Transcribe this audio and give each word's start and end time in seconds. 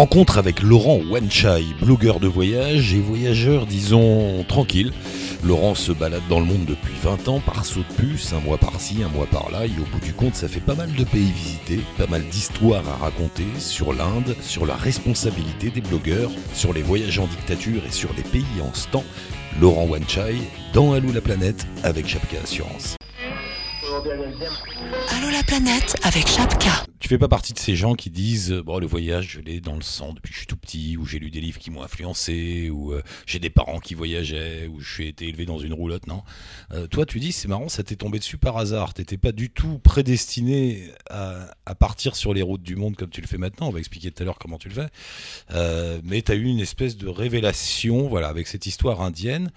Rencontre 0.00 0.38
avec 0.38 0.62
Laurent 0.62 0.98
Wanchai, 1.10 1.62
blogueur 1.82 2.20
de 2.20 2.26
voyage 2.26 2.94
et 2.94 3.00
voyageur, 3.00 3.66
disons, 3.66 4.42
tranquille. 4.48 4.94
Laurent 5.44 5.74
se 5.74 5.92
balade 5.92 6.22
dans 6.30 6.40
le 6.40 6.46
monde 6.46 6.64
depuis 6.64 6.94
20 7.02 7.28
ans 7.28 7.40
par 7.40 7.66
saut 7.66 7.80
de 7.80 7.94
puce, 8.02 8.32
un 8.32 8.40
mois 8.40 8.56
par-ci, 8.56 9.02
un 9.04 9.14
mois 9.14 9.26
par-là, 9.26 9.66
et 9.66 9.78
au 9.78 9.84
bout 9.92 10.02
du 10.02 10.14
compte, 10.14 10.36
ça 10.36 10.48
fait 10.48 10.60
pas 10.60 10.74
mal 10.74 10.90
de 10.90 11.04
pays 11.04 11.30
visités, 11.30 11.80
pas 11.98 12.06
mal 12.06 12.22
d'histoires 12.30 12.88
à 12.88 12.96
raconter 12.96 13.44
sur 13.58 13.92
l'Inde, 13.92 14.34
sur 14.40 14.64
la 14.64 14.74
responsabilité 14.74 15.68
des 15.68 15.82
blogueurs, 15.82 16.30
sur 16.54 16.72
les 16.72 16.80
voyages 16.80 17.18
en 17.18 17.26
dictature 17.26 17.82
et 17.86 17.92
sur 17.92 18.08
les 18.16 18.22
pays 18.22 18.62
en 18.62 18.72
ce 18.72 18.88
temps. 18.88 19.04
Laurent 19.60 19.84
Wanchai, 19.84 20.36
dans 20.72 20.94
Allô 20.94 21.12
la 21.12 21.20
planète 21.20 21.66
avec 21.82 22.08
Chapka 22.08 22.38
Assurance. 22.42 22.96
Allô 23.92 25.30
la 25.30 25.42
planète 25.42 25.96
avec 26.04 26.28
Chapka. 26.28 26.84
Tu 27.00 27.08
fais 27.08 27.18
pas 27.18 27.26
partie 27.26 27.52
de 27.52 27.58
ces 27.58 27.74
gens 27.74 27.94
qui 27.94 28.08
disent 28.08 28.52
bon 28.52 28.78
le 28.78 28.86
voyage 28.86 29.30
je 29.30 29.40
l'ai 29.40 29.60
dans 29.60 29.74
le 29.74 29.82
sang 29.82 30.12
depuis 30.12 30.28
que 30.30 30.34
je 30.34 30.38
suis 30.38 30.46
tout 30.46 30.56
petit 30.56 30.96
ou 30.96 31.04
j'ai 31.04 31.18
lu 31.18 31.30
des 31.30 31.40
livres 31.40 31.58
qui 31.58 31.72
m'ont 31.72 31.82
influencé 31.82 32.70
ou 32.70 32.92
euh, 32.92 33.02
j'ai 33.26 33.40
des 33.40 33.50
parents 33.50 33.80
qui 33.80 33.94
voyageaient 33.94 34.68
ou 34.68 34.78
je 34.78 34.92
suis 34.92 35.08
été 35.08 35.26
élevé 35.26 35.44
dans 35.44 35.58
une 35.58 35.72
roulotte 35.72 36.06
non? 36.06 36.22
Euh, 36.72 36.86
toi 36.86 37.04
tu 37.04 37.18
dis 37.18 37.32
c'est 37.32 37.48
marrant 37.48 37.68
ça 37.68 37.82
t'est 37.82 37.96
tombé 37.96 38.20
dessus 38.20 38.38
par 38.38 38.58
hasard. 38.58 38.94
T'étais 38.94 39.18
pas 39.18 39.32
du 39.32 39.50
tout 39.50 39.80
prédestiné 39.80 40.92
à, 41.08 41.50
à 41.66 41.74
partir 41.74 42.14
sur 42.14 42.32
les 42.32 42.42
routes 42.42 42.62
du 42.62 42.76
monde 42.76 42.94
comme 42.94 43.10
tu 43.10 43.20
le 43.20 43.26
fais 43.26 43.38
maintenant. 43.38 43.66
On 43.68 43.72
va 43.72 43.80
expliquer 43.80 44.12
tout 44.12 44.22
à 44.22 44.26
l'heure 44.26 44.38
comment 44.38 44.58
tu 44.58 44.68
le 44.68 44.74
fais. 44.74 44.88
Euh, 45.52 46.00
mais 46.04 46.22
t'as 46.22 46.36
eu 46.36 46.44
une 46.44 46.60
espèce 46.60 46.96
de 46.96 47.08
révélation 47.08 48.06
voilà 48.06 48.28
avec 48.28 48.46
cette 48.46 48.66
histoire 48.66 49.00
indienne. 49.00 49.50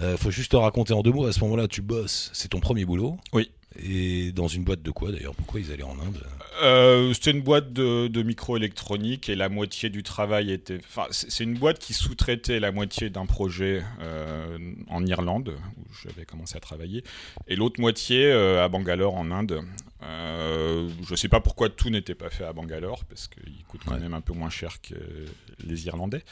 Euh, 0.00 0.16
faut 0.16 0.30
juste 0.30 0.52
te 0.52 0.56
raconter 0.56 0.94
en 0.94 1.02
deux 1.02 1.12
mots. 1.12 1.26
À 1.26 1.32
ce 1.32 1.40
moment-là 1.40 1.68
tu 1.68 1.82
bosses. 1.82 2.30
C'est 2.32 2.48
ton 2.48 2.60
premier 2.60 2.86
boulot. 2.86 3.18
Oui. 3.34 3.50
Et 3.82 4.32
dans 4.32 4.48
une 4.48 4.64
boîte 4.64 4.82
de 4.82 4.90
quoi 4.90 5.10
d'ailleurs? 5.12 5.34
Pourquoi 5.34 5.60
ils 5.60 5.72
allaient 5.72 5.82
en 5.82 5.98
Inde? 5.98 6.22
Euh, 6.62 7.12
C'était 7.14 7.32
une 7.32 7.42
boîte 7.42 7.72
de, 7.72 8.06
de 8.08 8.22
microélectronique 8.22 9.28
et 9.28 9.34
la 9.34 9.48
moitié 9.48 9.90
du 9.90 10.02
travail 10.02 10.52
était. 10.52 10.78
Enfin, 10.86 11.06
c'est 11.10 11.42
une 11.44 11.54
boîte 11.58 11.78
qui 11.80 11.94
sous-traitait 11.94 12.60
la 12.60 12.70
moitié 12.70 13.10
d'un 13.10 13.26
projet 13.26 13.82
euh, 14.00 14.56
en 14.88 15.04
Irlande 15.04 15.54
où 15.76 15.82
j'avais 16.04 16.24
commencé 16.24 16.56
à 16.56 16.60
travailler 16.60 17.02
et 17.48 17.56
l'autre 17.56 17.80
moitié 17.80 18.26
euh, 18.26 18.64
à 18.64 18.68
Bangalore 18.68 19.14
en 19.16 19.30
Inde. 19.32 19.62
Je 21.08 21.14
sais 21.16 21.28
pas 21.28 21.40
pourquoi 21.40 21.68
tout 21.70 21.90
n'était 21.90 22.14
pas 22.14 22.30
fait 22.30 22.44
à 22.44 22.52
Bangalore 22.52 23.04
parce 23.06 23.26
qu'il 23.28 23.64
coûte 23.66 23.80
quand 23.86 23.94
Ouais. 23.94 24.00
même 24.00 24.14
un 24.14 24.20
peu 24.20 24.32
moins 24.34 24.50
cher 24.50 24.80
que 24.82 24.94
les 25.66 25.86
Irlandais. 25.86 26.22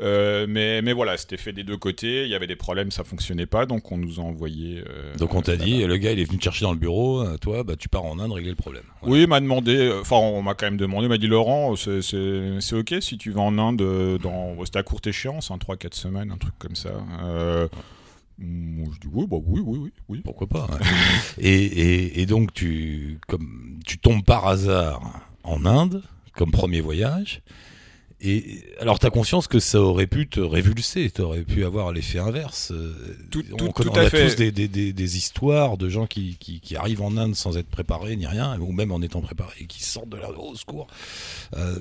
Euh, 0.00 0.46
mais, 0.48 0.80
mais 0.82 0.92
voilà, 0.92 1.16
c'était 1.16 1.36
fait 1.36 1.52
des 1.52 1.64
deux 1.64 1.76
côtés. 1.76 2.24
Il 2.24 2.30
y 2.30 2.34
avait 2.34 2.46
des 2.46 2.54
problèmes, 2.56 2.90
ça 2.90 3.02
fonctionnait 3.04 3.46
pas, 3.46 3.66
donc 3.66 3.90
on 3.90 3.96
nous 3.98 4.20
a 4.20 4.22
envoyé. 4.22 4.82
euh, 4.88 5.16
Donc 5.16 5.34
on 5.34 5.42
t'a 5.42 5.56
dit, 5.56 5.84
le 5.84 5.96
gars 5.96 6.12
il 6.12 6.20
est 6.20 6.24
venu 6.24 6.38
te 6.38 6.44
chercher 6.44 6.64
dans 6.64 6.72
le 6.72 6.78
bureau, 6.78 7.20
euh, 7.22 7.36
toi 7.38 7.64
bah 7.64 7.74
tu 7.76 7.88
pars 7.88 8.04
en 8.04 8.18
Inde 8.18 8.32
régler 8.32 8.50
le 8.50 8.56
problème. 8.56 8.84
Voilà. 9.02 9.12
Oui, 9.14 9.22
il 9.22 9.28
m'a 9.28 9.40
demandé, 9.40 9.92
enfin 10.00 10.16
on 10.16 10.40
m'a 10.42 10.54
quand 10.54 10.66
même 10.66 10.76
demandé, 10.76 11.06
il 11.06 11.08
m'a 11.08 11.18
dit 11.18 11.26
Laurent, 11.26 11.74
c'est- 11.76 12.72
ok 12.72 12.94
si 13.00 13.18
tu 13.18 13.30
vas 13.32 13.40
en 13.40 13.58
Inde 13.58 14.18
dans, 14.22 14.56
c'était 14.64 14.78
à 14.78 14.82
courte 14.84 15.06
échéance, 15.08 15.50
hein, 15.50 15.58
3-4 15.58 15.94
semaines, 15.94 16.30
un 16.30 16.36
truc 16.38 16.54
comme 16.58 16.76
ça. 16.76 16.90
Euh, 17.24 17.66
je 18.40 18.44
dis 19.00 19.08
oui, 19.12 19.26
bah 19.28 19.38
oui, 19.44 19.60
oui, 19.64 19.78
oui, 19.82 19.92
oui. 20.08 20.20
Pourquoi 20.24 20.46
pas 20.46 20.66
ouais. 20.70 20.86
et, 21.38 21.64
et, 21.64 22.20
et 22.20 22.26
donc 22.26 22.52
tu, 22.54 23.18
comme, 23.26 23.78
tu 23.84 23.98
tombes 23.98 24.24
par 24.24 24.46
hasard 24.46 25.02
en 25.42 25.66
Inde 25.66 26.02
comme 26.34 26.52
premier 26.52 26.80
voyage. 26.80 27.42
Et 28.20 28.64
alors 28.80 28.98
t'as 28.98 29.10
conscience 29.10 29.46
que 29.46 29.60
ça 29.60 29.80
aurait 29.80 30.08
pu 30.08 30.26
te 30.28 30.40
révulser, 30.40 31.08
t'aurais 31.10 31.42
pu 31.42 31.64
avoir 31.64 31.92
l'effet 31.92 32.18
inverse. 32.18 32.72
euh, 32.72 32.92
Tout- 33.30 33.44
on 33.52 33.56
tout- 33.56 33.70
connaît- 33.70 33.90
tout 33.90 33.94
on 33.96 34.00
à 34.00 34.04
a 34.06 34.10
fait. 34.10 34.26
tous 34.30 34.34
des, 34.36 34.50
des, 34.50 34.66
des, 34.66 34.92
des 34.92 35.16
histoires 35.16 35.76
de 35.78 35.88
gens 35.88 36.06
qui, 36.08 36.36
qui, 36.40 36.60
qui 36.60 36.74
arrivent 36.74 37.02
en 37.02 37.16
Inde 37.16 37.36
sans 37.36 37.56
être 37.56 37.68
préparés 37.68 38.16
ni 38.16 38.26
rien, 38.26 38.58
ou 38.60 38.72
même 38.72 38.90
en 38.90 39.00
étant 39.02 39.20
préparés, 39.20 39.54
et 39.60 39.66
qui 39.66 39.84
sortent 39.84 40.08
de 40.08 40.16
là 40.16 40.30
au 40.36 40.56
secours. 40.56 40.88
Euh, 41.56 41.78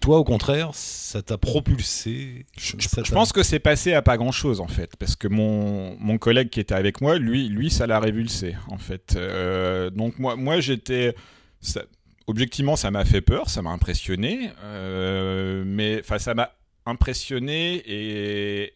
toi, 0.00 0.18
au 0.18 0.24
contraire, 0.24 0.70
ça 0.72 1.20
t'a 1.22 1.36
propulsé. 1.38 2.46
Je, 2.58 2.74
je 2.78 3.12
pense 3.12 3.32
que 3.32 3.42
c'est 3.42 3.58
passé 3.60 3.92
à 3.92 4.02
pas 4.02 4.16
grand 4.16 4.32
chose 4.32 4.60
en 4.60 4.66
fait, 4.68 4.96
parce 4.98 5.16
que 5.16 5.26
mon, 5.28 5.96
mon 5.98 6.18
collègue 6.18 6.48
qui 6.50 6.60
était 6.60 6.74
avec 6.74 7.00
moi, 7.00 7.18
lui, 7.18 7.48
lui 7.48 7.70
ça 7.70 7.86
l'a 7.88 7.98
révulsé 8.00 8.54
en 8.68 8.78
fait. 8.78 9.14
Euh, 9.16 9.90
donc 9.90 10.18
moi, 10.20 10.36
moi 10.36 10.60
j'étais. 10.60 11.14
ça- 11.60 11.84
Objectivement, 12.26 12.76
ça 12.76 12.90
m'a 12.90 13.04
fait 13.04 13.20
peur, 13.20 13.50
ça 13.50 13.62
m'a 13.62 13.70
impressionné, 13.70 14.50
euh, 14.62 15.64
mais 15.66 16.00
enfin, 16.00 16.18
ça 16.18 16.34
m'a 16.34 16.54
impressionné 16.86 17.82
et 17.86 18.74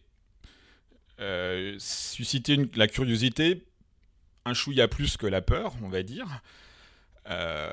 euh, 1.19 1.75
suscité 1.79 2.53
une- 2.55 2.69
la 2.75 2.87
curiosité, 2.87 3.63
un 4.45 4.53
chouïa 4.53 4.87
plus 4.87 5.17
que 5.17 5.25
la 5.27 5.41
peur, 5.41 5.73
on 5.83 5.87
va 5.89 6.03
dire. 6.03 6.41
Euh, 7.29 7.69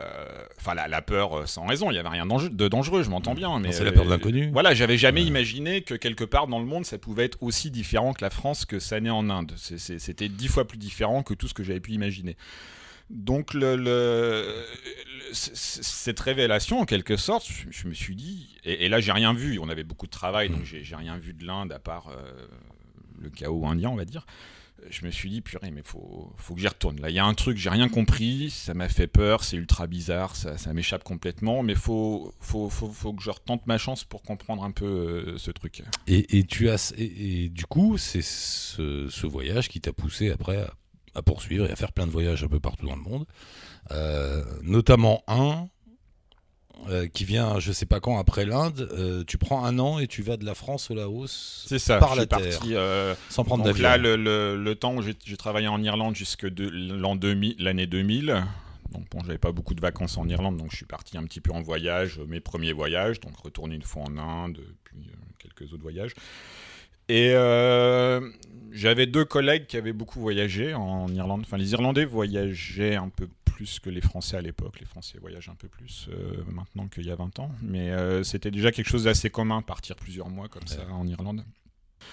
Enfin, 0.58 0.74
la, 0.74 0.88
la 0.88 1.02
peur 1.02 1.46
sans 1.46 1.66
raison, 1.66 1.90
il 1.90 1.92
n'y 1.94 1.98
avait 1.98 2.08
rien 2.08 2.24
de 2.26 2.68
dangereux, 2.68 3.02
je 3.02 3.10
m'entends 3.10 3.34
bien. 3.34 3.60
Mais 3.60 3.70
c'est 3.70 3.84
la 3.84 3.92
peur 3.92 4.04
de 4.06 4.10
l'inconnu. 4.10 4.50
Voilà, 4.50 4.72
j'avais 4.74 4.96
jamais 4.96 5.20
Ouais. 5.20 5.26
imaginé 5.28 5.82
que 5.82 5.94
quelque 5.94 6.24
part 6.24 6.46
dans 6.48 6.58
le 6.58 6.64
monde, 6.64 6.86
ça 6.86 6.96
pouvait 6.98 7.26
être 7.26 7.42
aussi 7.42 7.70
différent 7.70 8.14
que 8.14 8.24
la 8.24 8.30
France 8.30 8.64
que 8.64 8.78
ça 8.78 8.98
n'est 9.00 9.10
en 9.10 9.28
Inde. 9.28 9.52
C'était 9.58 10.28
dix 10.30 10.48
fois 10.48 10.66
plus 10.66 10.78
différent 10.78 11.22
que 11.22 11.34
tout 11.34 11.46
ce 11.48 11.54
que 11.54 11.62
j'avais 11.62 11.80
pu 11.80 11.92
imaginer. 11.92 12.36
Donc, 13.10 13.52
le, 13.52 13.76
cette 15.34 16.20
révélation, 16.20 16.80
en 16.80 16.84
quelque 16.84 17.16
sorte, 17.16 17.46
je, 17.46 17.64
je 17.70 17.88
me 17.88 17.94
suis 17.94 18.16
dit, 18.16 18.56
et, 18.64 18.86
et 18.86 18.88
là, 18.88 19.00
j'ai 19.00 19.12
rien 19.12 19.34
vu. 19.34 19.58
On 19.58 19.68
avait 19.68 19.84
beaucoup 19.84 20.06
de 20.06 20.10
travail, 20.12 20.48
donc 20.48 20.64
j'ai 20.64 20.82
j'ai 20.84 20.96
rien 20.96 21.18
vu 21.18 21.34
de 21.34 21.44
l'Inde 21.44 21.72
à 21.72 21.78
part 21.78 22.08
euh, 22.08 22.46
le 23.18 23.30
chaos 23.30 23.66
indien, 23.66 23.90
on 23.90 23.96
va 23.96 24.04
dire. 24.04 24.26
Je 24.90 25.06
me 25.06 25.10
suis 25.10 25.30
dit, 25.30 25.40
purée, 25.40 25.70
mais 25.70 25.82
faut, 25.82 26.30
faut 26.36 26.54
que 26.54 26.60
j'y 26.60 26.68
retourne. 26.68 27.00
Là, 27.00 27.08
il 27.08 27.16
y 27.16 27.18
a 27.18 27.24
un 27.24 27.32
truc, 27.32 27.56
j'ai 27.56 27.70
rien 27.70 27.88
compris, 27.88 28.50
ça 28.50 28.74
m'a 28.74 28.88
fait 28.90 29.06
peur, 29.06 29.42
c'est 29.42 29.56
ultra 29.56 29.86
bizarre, 29.86 30.36
ça, 30.36 30.58
ça 30.58 30.74
m'échappe 30.74 31.04
complètement, 31.04 31.62
mais 31.62 31.74
faut, 31.74 32.34
faut, 32.40 32.68
faut, 32.68 32.90
faut 32.90 33.14
que 33.14 33.22
je 33.22 33.30
retente 33.30 33.66
ma 33.66 33.78
chance 33.78 34.04
pour 34.04 34.22
comprendre 34.22 34.62
un 34.62 34.72
peu 34.72 34.84
euh, 34.84 35.38
ce 35.38 35.50
truc. 35.52 35.82
Et, 36.06 36.38
et 36.38 36.44
tu 36.44 36.68
as 36.68 36.92
et, 36.98 37.44
et 37.44 37.48
du 37.48 37.64
coup, 37.64 37.96
c'est 37.96 38.20
ce, 38.20 39.08
ce 39.08 39.26
voyage 39.26 39.68
qui 39.68 39.80
t'a 39.80 39.94
poussé 39.94 40.30
après 40.30 40.58
à, 40.58 40.74
à 41.14 41.22
poursuivre 41.22 41.66
et 41.66 41.70
à 41.70 41.76
faire 41.76 41.92
plein 41.92 42.06
de 42.06 42.12
voyages 42.12 42.44
un 42.44 42.48
peu 42.48 42.60
partout 42.60 42.86
dans 42.86 42.96
le 42.96 43.02
monde, 43.02 43.24
notamment 44.62 45.22
un 45.28 45.68
euh, 46.90 47.06
qui 47.06 47.24
vient, 47.24 47.60
je 47.60 47.72
sais 47.72 47.86
pas 47.86 48.00
quand, 48.00 48.18
après 48.18 48.44
l'Inde. 48.44 48.88
Euh, 48.92 49.24
tu 49.26 49.38
prends 49.38 49.64
un 49.64 49.78
an 49.78 49.98
et 49.98 50.06
tu 50.06 50.22
vas 50.22 50.36
de 50.36 50.44
la 50.44 50.54
France 50.54 50.90
au 50.90 50.94
Laos 50.94 51.64
C'est 51.66 51.78
ça, 51.78 51.98
Par 51.98 52.10
je 52.14 52.16
la 52.16 52.22
suis 52.22 52.28
terre. 52.28 52.58
parti. 52.58 52.74
euh, 52.74 53.14
sans 53.30 53.44
prendre 53.44 53.64
donc 53.64 53.72
d'avion. 53.72 53.88
là, 53.88 53.96
le, 53.96 54.16
le, 54.16 54.62
le 54.62 54.74
temps 54.74 54.94
où 54.96 55.00
j'ai 55.02 55.36
travaillé 55.36 55.66
en 55.68 55.82
Irlande 55.82 56.14
jusque 56.14 56.46
de 56.46 56.68
l'an 56.68 57.16
2000, 57.16 57.56
l'année 57.58 57.86
2000. 57.86 58.44
Donc 58.92 59.08
bon, 59.10 59.20
j'avais 59.24 59.38
pas 59.38 59.50
beaucoup 59.50 59.74
de 59.74 59.80
vacances 59.80 60.18
en 60.18 60.28
Irlande, 60.28 60.56
donc 60.58 60.70
je 60.72 60.76
suis 60.76 60.84
parti 60.86 61.16
un 61.16 61.24
petit 61.24 61.40
peu 61.40 61.52
en 61.52 61.62
voyage, 61.62 62.18
euh, 62.20 62.26
mes 62.26 62.40
premiers 62.40 62.72
voyages, 62.74 63.18
donc 63.20 63.34
retourné 63.38 63.74
une 63.76 63.82
fois 63.82 64.02
en 64.04 64.18
Inde, 64.18 64.58
puis 64.84 64.98
euh, 65.10 65.16
quelques 65.38 65.72
autres 65.72 65.82
voyages. 65.82 66.12
Et 67.09 67.31
euh, 67.34 68.20
j'avais 68.72 69.06
deux 69.06 69.25
collègues 69.25 69.66
qui 69.66 69.76
avaient 69.76 69.92
beaucoup 69.92 70.20
voyagé 70.20 70.75
en 70.75 71.09
Irlande. 71.09 71.42
Enfin, 71.44 71.56
les 71.59 71.72
Irlandais 71.72 72.04
voyageaient 72.04 72.97
un 72.97 73.09
peu 73.10 73.28
plus 73.44 73.78
que 73.78 73.91
les 73.91 74.00
Français 74.00 74.37
à 74.37 74.41
l'époque. 74.42 74.81
Les 74.81 74.87
Français 74.87 75.19
voyagent 75.20 75.48
un 75.48 75.54
peu 75.54 75.69
plus 75.69 76.09
euh, 76.10 76.43
maintenant 76.50 76.88
qu'il 76.88 77.06
y 77.06 77.10
a 77.10 77.14
20 77.16 77.38
ans. 77.41 77.50
Mais 77.62 77.91
euh, 77.91 78.22
c'était 78.25 78.50
déjà 78.50 78.72
quelque 78.72 78.88
chose 78.88 79.04
d'assez 79.04 79.31
commun, 79.31 79.62
partir 79.62 79.97
plusieurs 79.97 80.28
mois 80.28 80.48
comme 80.48 80.66
ça 80.66 80.81
en 80.93 81.06
Irlande. 81.06 81.44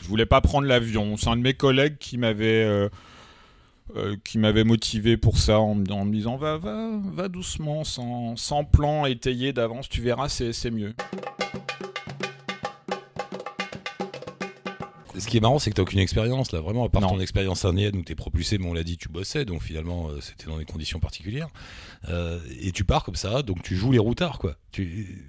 Je 0.02 0.08
voulais 0.08 0.26
pas 0.26 0.40
prendre 0.42 0.68
l'avion. 0.68 1.18
C'est 1.18 1.30
un 1.30 1.38
de 1.38 1.42
mes 1.42 1.54
collègues 1.54 1.98
qui 1.98 2.18
m'avait 2.18 2.64
euh, 2.64 4.16
qui 4.24 4.38
m'avait 4.38 4.64
motivé 4.64 5.18
pour 5.18 5.38
ça 5.38 5.60
en, 5.60 5.76
me- 5.76 5.92
en 5.92 6.06
me 6.06 6.14
disant 6.14 6.38
va 6.38 6.58
va 6.58 6.92
va 7.12 7.28
doucement 7.28 7.84
sans, 7.84 8.38
sans 8.38 8.64
plan 8.64 9.06
étayé 9.06 9.52
d'avance 9.52 9.90
tu 9.90 10.02
verras 10.02 10.30
c'est 10.30 10.72
mieux 10.72 10.94
Ce 15.22 15.28
qui 15.28 15.38
est 15.38 15.40
marrant, 15.40 15.60
c'est 15.60 15.70
que 15.70 15.76
tu 15.76 15.82
aucune 15.82 16.00
expérience 16.00 16.52
là, 16.52 16.60
vraiment, 16.62 16.84
à 16.86 16.90
part 16.90 17.02
Non. 17.02 17.10
ton 17.10 17.20
expérience 17.20 17.64
indienne 17.66 17.96
où 17.96 18.04
tu 18.04 18.12
es 18.12 18.16
propulsé, 18.16 18.58
mais 18.58 18.66
on 18.68 18.74
l'a 18.74 18.84
dit, 18.84 18.98
tu 18.98 19.08
bossais, 19.10 19.46
donc 19.46 19.62
finalement 19.62 20.10
euh, 20.10 20.20
c'était 20.20 20.46
dans 20.48 20.58
des 20.58 20.66
conditions 20.66 21.00
particulières. 21.00 21.50
Euh, 22.10 22.40
et 22.60 22.72
tu 22.72 22.84
pars 22.84 23.04
comme 23.04 23.16
ça, 23.16 23.42
donc 23.44 23.62
tu 23.62 23.76
joues 23.76 23.92
les 23.92 24.00
routards 24.00 24.40
quoi. 24.40 24.56
Tu, 24.72 25.28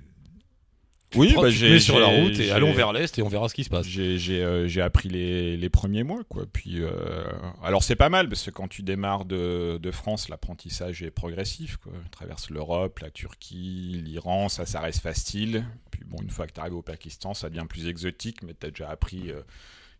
tu 1.10 1.18
Oui, 1.18 1.30
prends- 1.34 1.42
bah, 1.42 1.50
tu 1.50 1.64
mets 1.64 1.78
sur 1.78 2.00
la 2.00 2.06
route 2.06 2.38
et 2.40 2.50
allons 2.52 2.72
vers 2.72 2.94
l'est 2.94 3.18
et 3.18 3.22
on 3.22 3.28
verra 3.28 3.50
ce 3.50 3.54
qui 3.54 3.64
se 3.64 3.68
passe. 3.68 3.86
j'ai 3.86 4.42
euh, 4.42 4.66
appris 4.82 5.10
les, 5.10 5.58
les 5.58 5.68
premiers 5.68 6.04
mois 6.04 6.22
quoi 6.26 6.46
puis 6.50 6.76
euh, 6.80 7.24
alors 7.62 7.82
c'est 7.84 7.96
pas 7.96 8.08
mal 8.08 8.30
parce 8.30 8.44
que 8.44 8.50
quand 8.50 8.66
tu 8.66 8.82
démarres 8.82 9.26
de, 9.26 9.76
de 9.80 9.90
France 9.90 10.30
l'apprentissage 10.30 11.02
est 11.02 11.10
progressif 11.10 11.76
quoi 11.76 11.92
tu 12.02 12.08
traverses 12.10 12.48
l'Europe 12.48 12.98
la 13.00 13.10
Turquie 13.10 14.00
l'Iran 14.02 14.48
ça 14.48 14.64
ça 14.64 14.80
reste 14.80 15.00
facile 15.02 15.66
puis 15.90 16.00
bon 16.06 16.16
une 16.22 16.30
fois 16.30 16.46
que 16.46 16.54
tu 16.54 16.60
arrives 16.60 16.76
au 16.76 16.82
Pakistan 16.82 17.34
ça 17.34 17.50
devient 17.50 17.66
plus 17.68 17.88
exotique 17.88 18.42
mais 18.42 18.54
tu 18.58 18.66
as 18.66 18.70
déjà 18.70 18.88
appris 18.88 19.30
euh, 19.30 19.42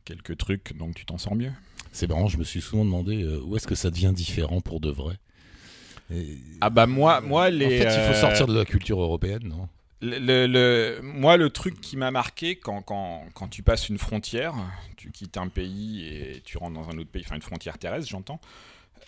quelques 0.04 0.36
trucs 0.36 0.76
donc 0.76 0.94
tu 0.94 1.04
t'en 1.06 1.18
sors 1.18 1.34
mieux? 1.34 1.52
C'est 1.92 2.08
marrant, 2.08 2.26
je 2.28 2.38
me 2.38 2.44
suis 2.44 2.60
souvent 2.60 2.84
demandé 2.84 3.22
euh, 3.22 3.40
où 3.44 3.56
est-ce 3.56 3.66
que 3.66 3.74
ça 3.74 3.90
devient 3.90 4.12
différent 4.14 4.60
pour 4.60 4.80
de 4.80 4.90
vrai? 4.90 5.16
Et- 6.10 6.38
ah 6.60 6.70
bah 6.70 6.86
moi 6.86 7.20
moi 7.20 7.50
les 7.50 7.66
en 7.66 7.70
fait, 7.70 7.96
il 7.96 8.02
faut 8.02 8.10
euh, 8.10 8.14
sortir 8.14 8.46
de 8.46 8.56
la 8.58 8.64
culture 8.64 9.00
européenne, 9.00 9.42
non? 9.44 9.68
Le, 10.04 10.18
le- 10.18 10.46
le- 10.48 11.00
moi, 11.00 11.36
le 11.36 11.48
truc 11.50 11.80
qui 11.80 11.96
m'a 11.96 12.10
marqué 12.10 12.56
quand, 12.56 12.82
quand, 12.82 13.24
quand 13.34 13.46
tu 13.46 13.62
passes 13.62 13.88
une 13.88 13.98
frontière, 13.98 14.52
tu 14.96 15.12
quittes 15.12 15.36
un 15.36 15.46
pays 15.46 16.04
et 16.04 16.42
tu 16.44 16.58
rentres 16.58 16.74
dans 16.74 16.88
un 16.90 16.98
autre 16.98 17.10
pays, 17.10 17.22
enfin 17.24 17.36
une 17.36 17.42
frontière 17.42 17.78
terrestre, 17.78 18.08
j'entends. 18.10 18.40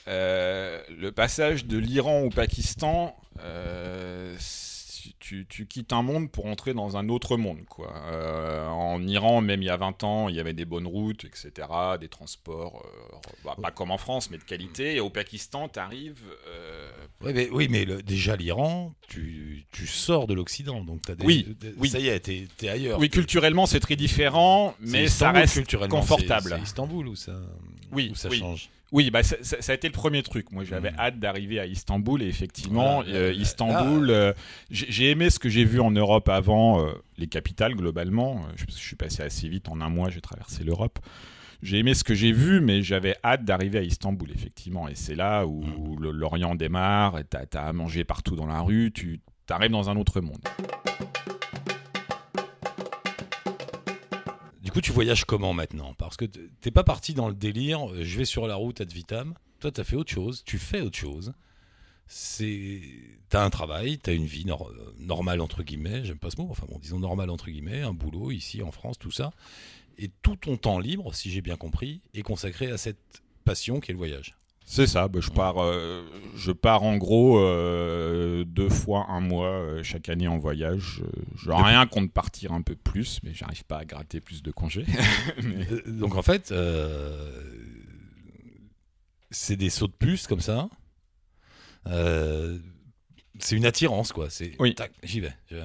euh, 0.07 0.81
le 0.97 1.11
passage 1.11 1.65
de 1.67 1.79
l'Iran 1.79 2.21
au 2.21 2.29
Pakistan, 2.31 3.17
euh, 3.41 4.37
tu 5.19 5.67
quittes 5.67 5.93
un 5.93 6.03
monde 6.03 6.31
pour 6.31 6.47
entrer 6.47 6.75
dans 6.75 6.97
un 6.97 7.09
autre 7.09 7.37
monde. 7.37 7.65
Quoi. 7.69 7.93
Euh, 8.07 8.67
en 8.69 9.07
Iran, 9.07 9.41
même 9.41 9.63
il 9.63 9.67
y 9.67 9.71
a 9.71 9.77
20 9.77 10.05
ans, 10.05 10.29
il 10.29 10.37
y 10.37 10.41
avait 10.41 10.53
des 10.53 10.65
bonnes 10.65 10.87
routes, 10.87 11.25
etc., 11.25 11.51
des 12.01 12.09
transports, 12.09 12.85
euh, 12.85 13.17
bah, 13.45 13.57
pas 13.61 13.71
comme 13.71 13.91
en 13.91 13.99
France, 13.99 14.31
mais 14.31 14.39
de 14.39 14.45
qualité. 14.45 14.97
Et 14.97 15.01
au 15.01 15.11
Pakistan, 15.11 15.69
tu 15.69 15.79
arrives. 15.79 16.23
Euh, 16.49 16.91
oui, 17.23 17.33
mais, 17.35 17.49
oui, 17.51 17.69
mais 17.71 17.85
le, 17.85 18.03
déjà, 18.03 18.37
l'Iran, 18.37 18.95
tu, 19.09 19.65
tu, 19.71 19.87
sors 19.87 20.27
de 20.27 20.35
l'Occident. 20.35 20.83
Donc, 20.83 21.09
as 21.09 21.15
des, 21.15 21.25
oui, 21.25 21.57
oui, 21.77 21.89
ça 21.89 21.99
y 21.99 22.09
est, 22.09 22.21
tu 22.21 22.67
es, 22.67 22.69
ailleurs. 22.69 22.99
Oui, 22.99 23.11
culturellement, 23.11 23.67
c'est 23.67 23.81
très 23.81 23.97
différent, 23.97 24.75
mais 24.81 25.09
ça 25.09 25.33
reste 25.33 25.77
confortable. 25.89 26.55
C'est 26.57 26.63
Istanbul 26.63 27.09
où 27.09 27.17
ça, 27.17 27.41
oui, 27.93 28.11
où 28.13 28.15
ça 28.15 28.29
oui. 28.29 28.39
change. 28.39 28.71
Oui, 28.95 29.11
bah, 29.11 29.25
ça, 29.25 29.35
ça, 29.43 29.73
a 29.73 29.75
été 29.75 29.89
le 29.89 29.93
premier 29.93 30.23
truc. 30.23 30.53
Moi, 30.53 30.63
j'avais 30.63 30.93
mmh. 30.93 31.01
hâte 31.01 31.19
d'arriver 31.19 31.59
à 31.59 31.67
Istanbul 31.67 32.23
et 32.23 32.29
effectivement, 32.29 33.03
voilà. 33.03 33.19
euh, 33.19 33.33
Istanbul, 33.33 34.09
euh, 34.09 34.33
j'ai 34.71 35.11
aimé 35.11 35.31
ce 35.31 35.41
que 35.41 35.49
j'ai 35.49 35.65
vu 35.65 35.81
en 35.81 35.91
Europe 35.91 36.29
avant, 36.29 36.79
euh, 36.81 36.93
les 37.19 37.27
capitales 37.27 37.75
globalement. 37.75 38.43
Je, 38.55 38.67
je, 38.69 38.73
suis 38.77 38.95
passé 38.95 39.25
assez 39.25 39.49
vite, 39.49 39.69
en 39.69 39.81
un 39.81 39.89
mois, 39.89 40.11
j'ai 40.11 40.21
traversé 40.21 40.63
l'Europe. 40.63 41.01
J'ai 41.61 41.79
aimé 41.79 41.93
ce 41.95 42.05
que 42.05 42.15
j'ai 42.15 42.31
vu, 42.31 42.61
mais 42.61 42.83
j'avais 42.83 43.17
hâte 43.25 43.45
d'arriver 43.45 43.81
à 43.81 43.83
Istanbul, 43.83 44.31
effectivement. 44.31 44.87
Et 44.87 44.95
c'est 44.95 45.17
là 45.17 45.45
où 45.45 45.65
mmh. 45.65 46.11
l'Orient 46.13 46.55
démarre, 46.55 47.19
tu 47.29 47.37
as, 47.37 47.61
as, 47.61 47.67
à 47.67 47.73
manger 47.73 48.05
partout 48.05 48.37
dans 48.37 48.47
la 48.47 48.61
rue, 48.61 48.93
tu 48.95 49.21
arrives 49.51 49.73
dans 49.73 49.91
un 49.91 49.97
autre 49.97 50.21
monde. 50.21 50.39
Coup, 54.75 54.81
tu 54.81 54.93
voyages 54.93 55.25
comment 55.25 55.53
maintenant? 55.53 55.95
Parce 55.95 56.17
que 56.17 56.25
t'es 56.25 56.71
pas 56.71 56.85
parti 56.85 57.15
dans 57.15 57.29
le 57.29 57.35
délire, 57.35 57.91
euh, 57.91 58.03
je 58.03 58.19
vais 58.19 58.25
sur 58.25 58.47
la 58.47 58.57
route 58.57 58.81
ad 58.81 58.93
vitam. 58.93 59.35
Toi, 59.61 59.71
tu 59.71 59.81
as 59.81 59.85
fait 59.85 59.97
autre 59.97 60.11
chose, 60.11 60.43
tu 60.45 60.59
fais 60.59 60.81
autre 60.81 60.99
chose. 60.99 61.33
C'est, 62.07 62.83
t'as 63.31 63.45
un 63.45 63.51
travail, 63.51 63.99
t'as 63.99 64.13
une 64.13 64.27
vie 64.27 64.45
nor 64.45 64.71
normale 64.99 65.41
entre 65.41 65.63
guillemets, 65.63 66.05
j'aime 66.05 66.19
pas 66.19 66.31
ce 66.31 66.39
mot, 66.39 66.49
enfin 66.51 66.67
bon, 66.69 66.79
disons 66.79 66.99
normale 66.99 67.31
entre 67.31 67.47
guillemets, 67.47 67.81
un 67.81 67.95
boulot 67.95 68.31
ici 68.31 68.63
en 68.63 68.71
France, 68.71 68.99
tout 68.99 69.11
ça, 69.11 69.33
et 69.97 70.11
tout 70.21 70.37
ton 70.37 70.59
temps 70.59 70.79
libre, 70.79 71.15
si 71.15 71.31
j'ai 71.31 71.41
bien 71.41 71.57
compris, 71.57 72.03
est 72.13 72.21
consacré 72.21 72.71
à 72.71 72.77
cette 72.77 73.23
passion 73.47 73.81
qui 73.81 73.91
est 73.91 73.95
le 73.95 73.99
voyage. 73.99 74.37
C'est 74.67 74.87
ça, 74.87 75.09
bah, 75.09 75.21
je, 75.21 75.31
pars, 75.31 75.63
euh, 75.63 76.03
je 76.37 76.51
pars 76.51 76.83
en 76.83 76.97
gros 76.97 77.39
euh, 77.39 78.45
deux 78.45 78.71
fois 78.71 79.07
un 79.11 79.21
mois 79.21 79.51
euh, 79.51 79.83
chaque 79.83 80.09
année 80.09 80.27
en 80.27 80.39
voyage. 80.39 81.03
Je 81.37 81.51
n'ai 81.51 81.63
rien 81.63 81.87
contre 81.87 82.13
partir 82.13 82.53
un 82.53 82.63
peu 82.63 82.75
plus, 82.75 83.21
mais 83.23 83.35
j'arrive 83.35 83.65
pas 83.65 83.79
à 83.79 83.85
gratter 83.85 84.21
plus 84.21 84.43
de 84.43 84.51
congés. 84.51 84.87
mais... 85.43 85.67
Donc 85.87 86.17
en 86.17 86.23
fait, 86.23 86.53
c'est 89.31 89.57
des 89.57 89.71
sauts 89.71 89.89
de 89.89 89.93
puce 89.93 90.27
comme 90.27 90.41
ça. 90.41 90.69
c'est 91.87 93.57
une 93.57 93.67
attirance, 93.67 94.13
quoi. 94.13 94.29
Oui. 94.59 94.75
J'y 95.03 95.21
vais. 95.21 95.35
Je... 95.51 95.57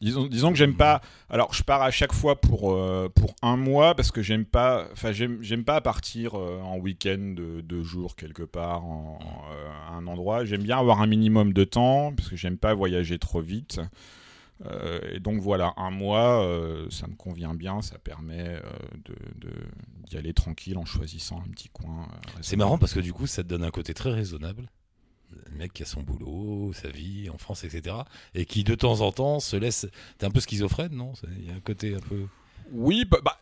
Disons, 0.00 0.52
que 0.52 0.56
j'aime 0.56 0.76
pas. 0.76 1.00
Alors, 1.28 1.52
je 1.52 1.62
pars 1.62 1.82
à 1.82 1.90
chaque 1.90 2.12
fois 2.12 2.40
pour, 2.40 2.72
euh, 2.72 3.08
pour 3.14 3.34
un 3.42 3.56
mois 3.56 3.94
parce 3.94 4.12
que 4.12 4.22
j'aime 4.22 4.44
pas. 4.44 4.86
Enfin, 4.92 5.12
j'aime 5.12 5.64
pas 5.64 5.80
partir 5.80 6.34
euh, 6.34 6.60
en 6.60 6.78
week-end 6.78 7.34
de 7.36 7.60
deux 7.60 7.82
jours 7.82 8.14
quelque 8.14 8.44
part 8.44 8.84
en, 8.84 9.18
euh, 9.50 9.68
à 9.88 9.94
un 9.94 10.06
endroit. 10.06 10.44
J'aime 10.44 10.62
bien 10.62 10.78
avoir 10.78 11.00
un 11.00 11.06
minimum 11.06 11.52
de 11.52 11.64
temps 11.64 12.12
parce 12.14 12.28
que 12.28 12.36
j'aime 12.36 12.58
pas 12.58 12.74
voyager 12.74 13.18
trop 13.18 13.40
vite. 13.40 13.80
et 15.12 15.20
donc 15.20 15.40
voilà, 15.40 15.72
un 15.76 15.90
mois, 15.90 16.46
ça 16.90 17.06
me 17.06 17.14
convient 17.14 17.54
bien. 17.54 17.82
Ça 17.82 17.98
permet 17.98 18.60
d'y 20.08 20.16
aller 20.16 20.32
tranquille 20.32 20.78
en 20.78 20.84
choisissant 20.84 21.42
un 21.44 21.50
petit 21.50 21.68
coin. 21.68 22.08
C'est 22.40 22.56
marrant 22.56 22.78
parce 22.78 22.94
que 22.94 23.00
du 23.00 23.12
coup, 23.12 23.26
ça 23.26 23.42
te 23.42 23.48
donne 23.48 23.64
un 23.64 23.70
côté 23.70 23.94
très 23.94 24.10
raisonnable 24.10 24.68
le 25.30 25.58
mec 25.58 25.72
qui 25.72 25.82
a 25.82 25.86
son 25.86 26.02
boulot, 26.02 26.72
sa 26.72 26.88
vie 26.88 27.28
en 27.30 27.38
France, 27.38 27.64
etc. 27.64 27.96
Et 28.34 28.44
qui 28.44 28.64
de 28.64 28.74
temps 28.74 29.00
en 29.00 29.12
temps 29.12 29.40
se 29.40 29.56
laisse. 29.56 29.86
T'es 30.18 30.26
un 30.26 30.30
peu 30.30 30.40
schizophrène, 30.40 30.92
non? 30.92 31.12
Il 31.38 31.46
y 31.46 31.50
a 31.50 31.54
un 31.54 31.60
côté 31.60 31.94
un 31.94 32.00
peu. 32.00 32.26
Oui, 32.72 33.04
bah, 33.10 33.18
bah 33.24 33.38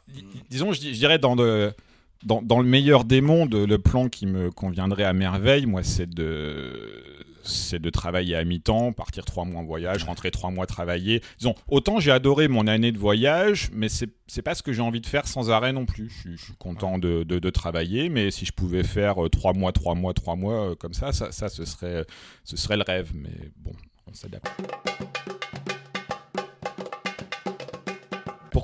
disons, 0.50 0.72
je, 0.72 0.80
dirais 0.80 1.18
dans, 1.18 1.34
dans, 1.34 2.42
dans, 2.42 2.60
le 2.60 2.68
meilleur 2.68 3.04
des 3.04 3.20
mondes, 3.20 3.54
le 3.54 3.78
plan 3.78 4.08
qui 4.08 4.26
me 4.26 4.50
conviendrait 4.50 5.04
à 5.04 5.12
merveille, 5.12 5.66
moi, 5.66 5.82
c'est 5.82 6.08
de 6.08 7.15
c'est 7.46 7.78
de 7.78 7.90
travailler 7.90 8.37
à 8.37 8.44
mi-temps, 8.44 8.93
partir 8.93 9.25
trois 9.25 9.44
mois 9.44 9.60
en 9.60 9.64
voyage, 9.64 10.04
rentrer 10.04 10.31
trois 10.31 10.50
mois 10.50 10.66
travailler. 10.66 11.22
Disons, 11.38 11.54
autant 11.69 12.00
j'ai 12.00 12.10
adoré 12.10 12.48
mon 12.48 12.66
année 12.66 12.93
de 12.93 12.98
voyage, 12.98 13.70
mais 13.72 13.88
c'est 13.88 14.10
c'est 14.28 14.43
pas 14.43 14.54
ce 14.54 14.62
que 14.62 14.72
j'ai 14.72 14.82
envie 14.82 15.00
de 15.00 15.06
faire 15.06 15.28
sans 15.28 15.50
arrêt 15.50 15.72
non 15.72 15.87
plus. 15.87 16.10
Je, 16.25 16.37
suis 16.37 16.54
content 16.58 16.98
de, 16.98 17.22
de, 17.22 17.38
de, 17.38 17.50
travailler, 17.50 18.08
mais 18.08 18.31
si 18.31 18.44
je 18.44 18.52
pouvais 18.52 18.82
faire 18.82 19.25
euh, 19.25 19.28
trois 19.28 19.52
mois, 19.52 19.72
trois 19.72 19.94
mois, 19.94 20.14
trois 20.14 20.34
mois 20.34 20.70
euh, 20.70 20.75
comme 20.75 20.94
ça, 20.94 21.12
ça, 21.12 21.31
ça 21.31 21.48
ce 21.48 21.64
serait 21.64 22.04
ce 22.44 22.56
serait 22.56 22.76
le 22.76 22.82
rêve. 22.82 23.12
Mais 23.14 23.50
bon, 23.56 23.72
on 24.10 24.14
s'adapte. 24.14 24.48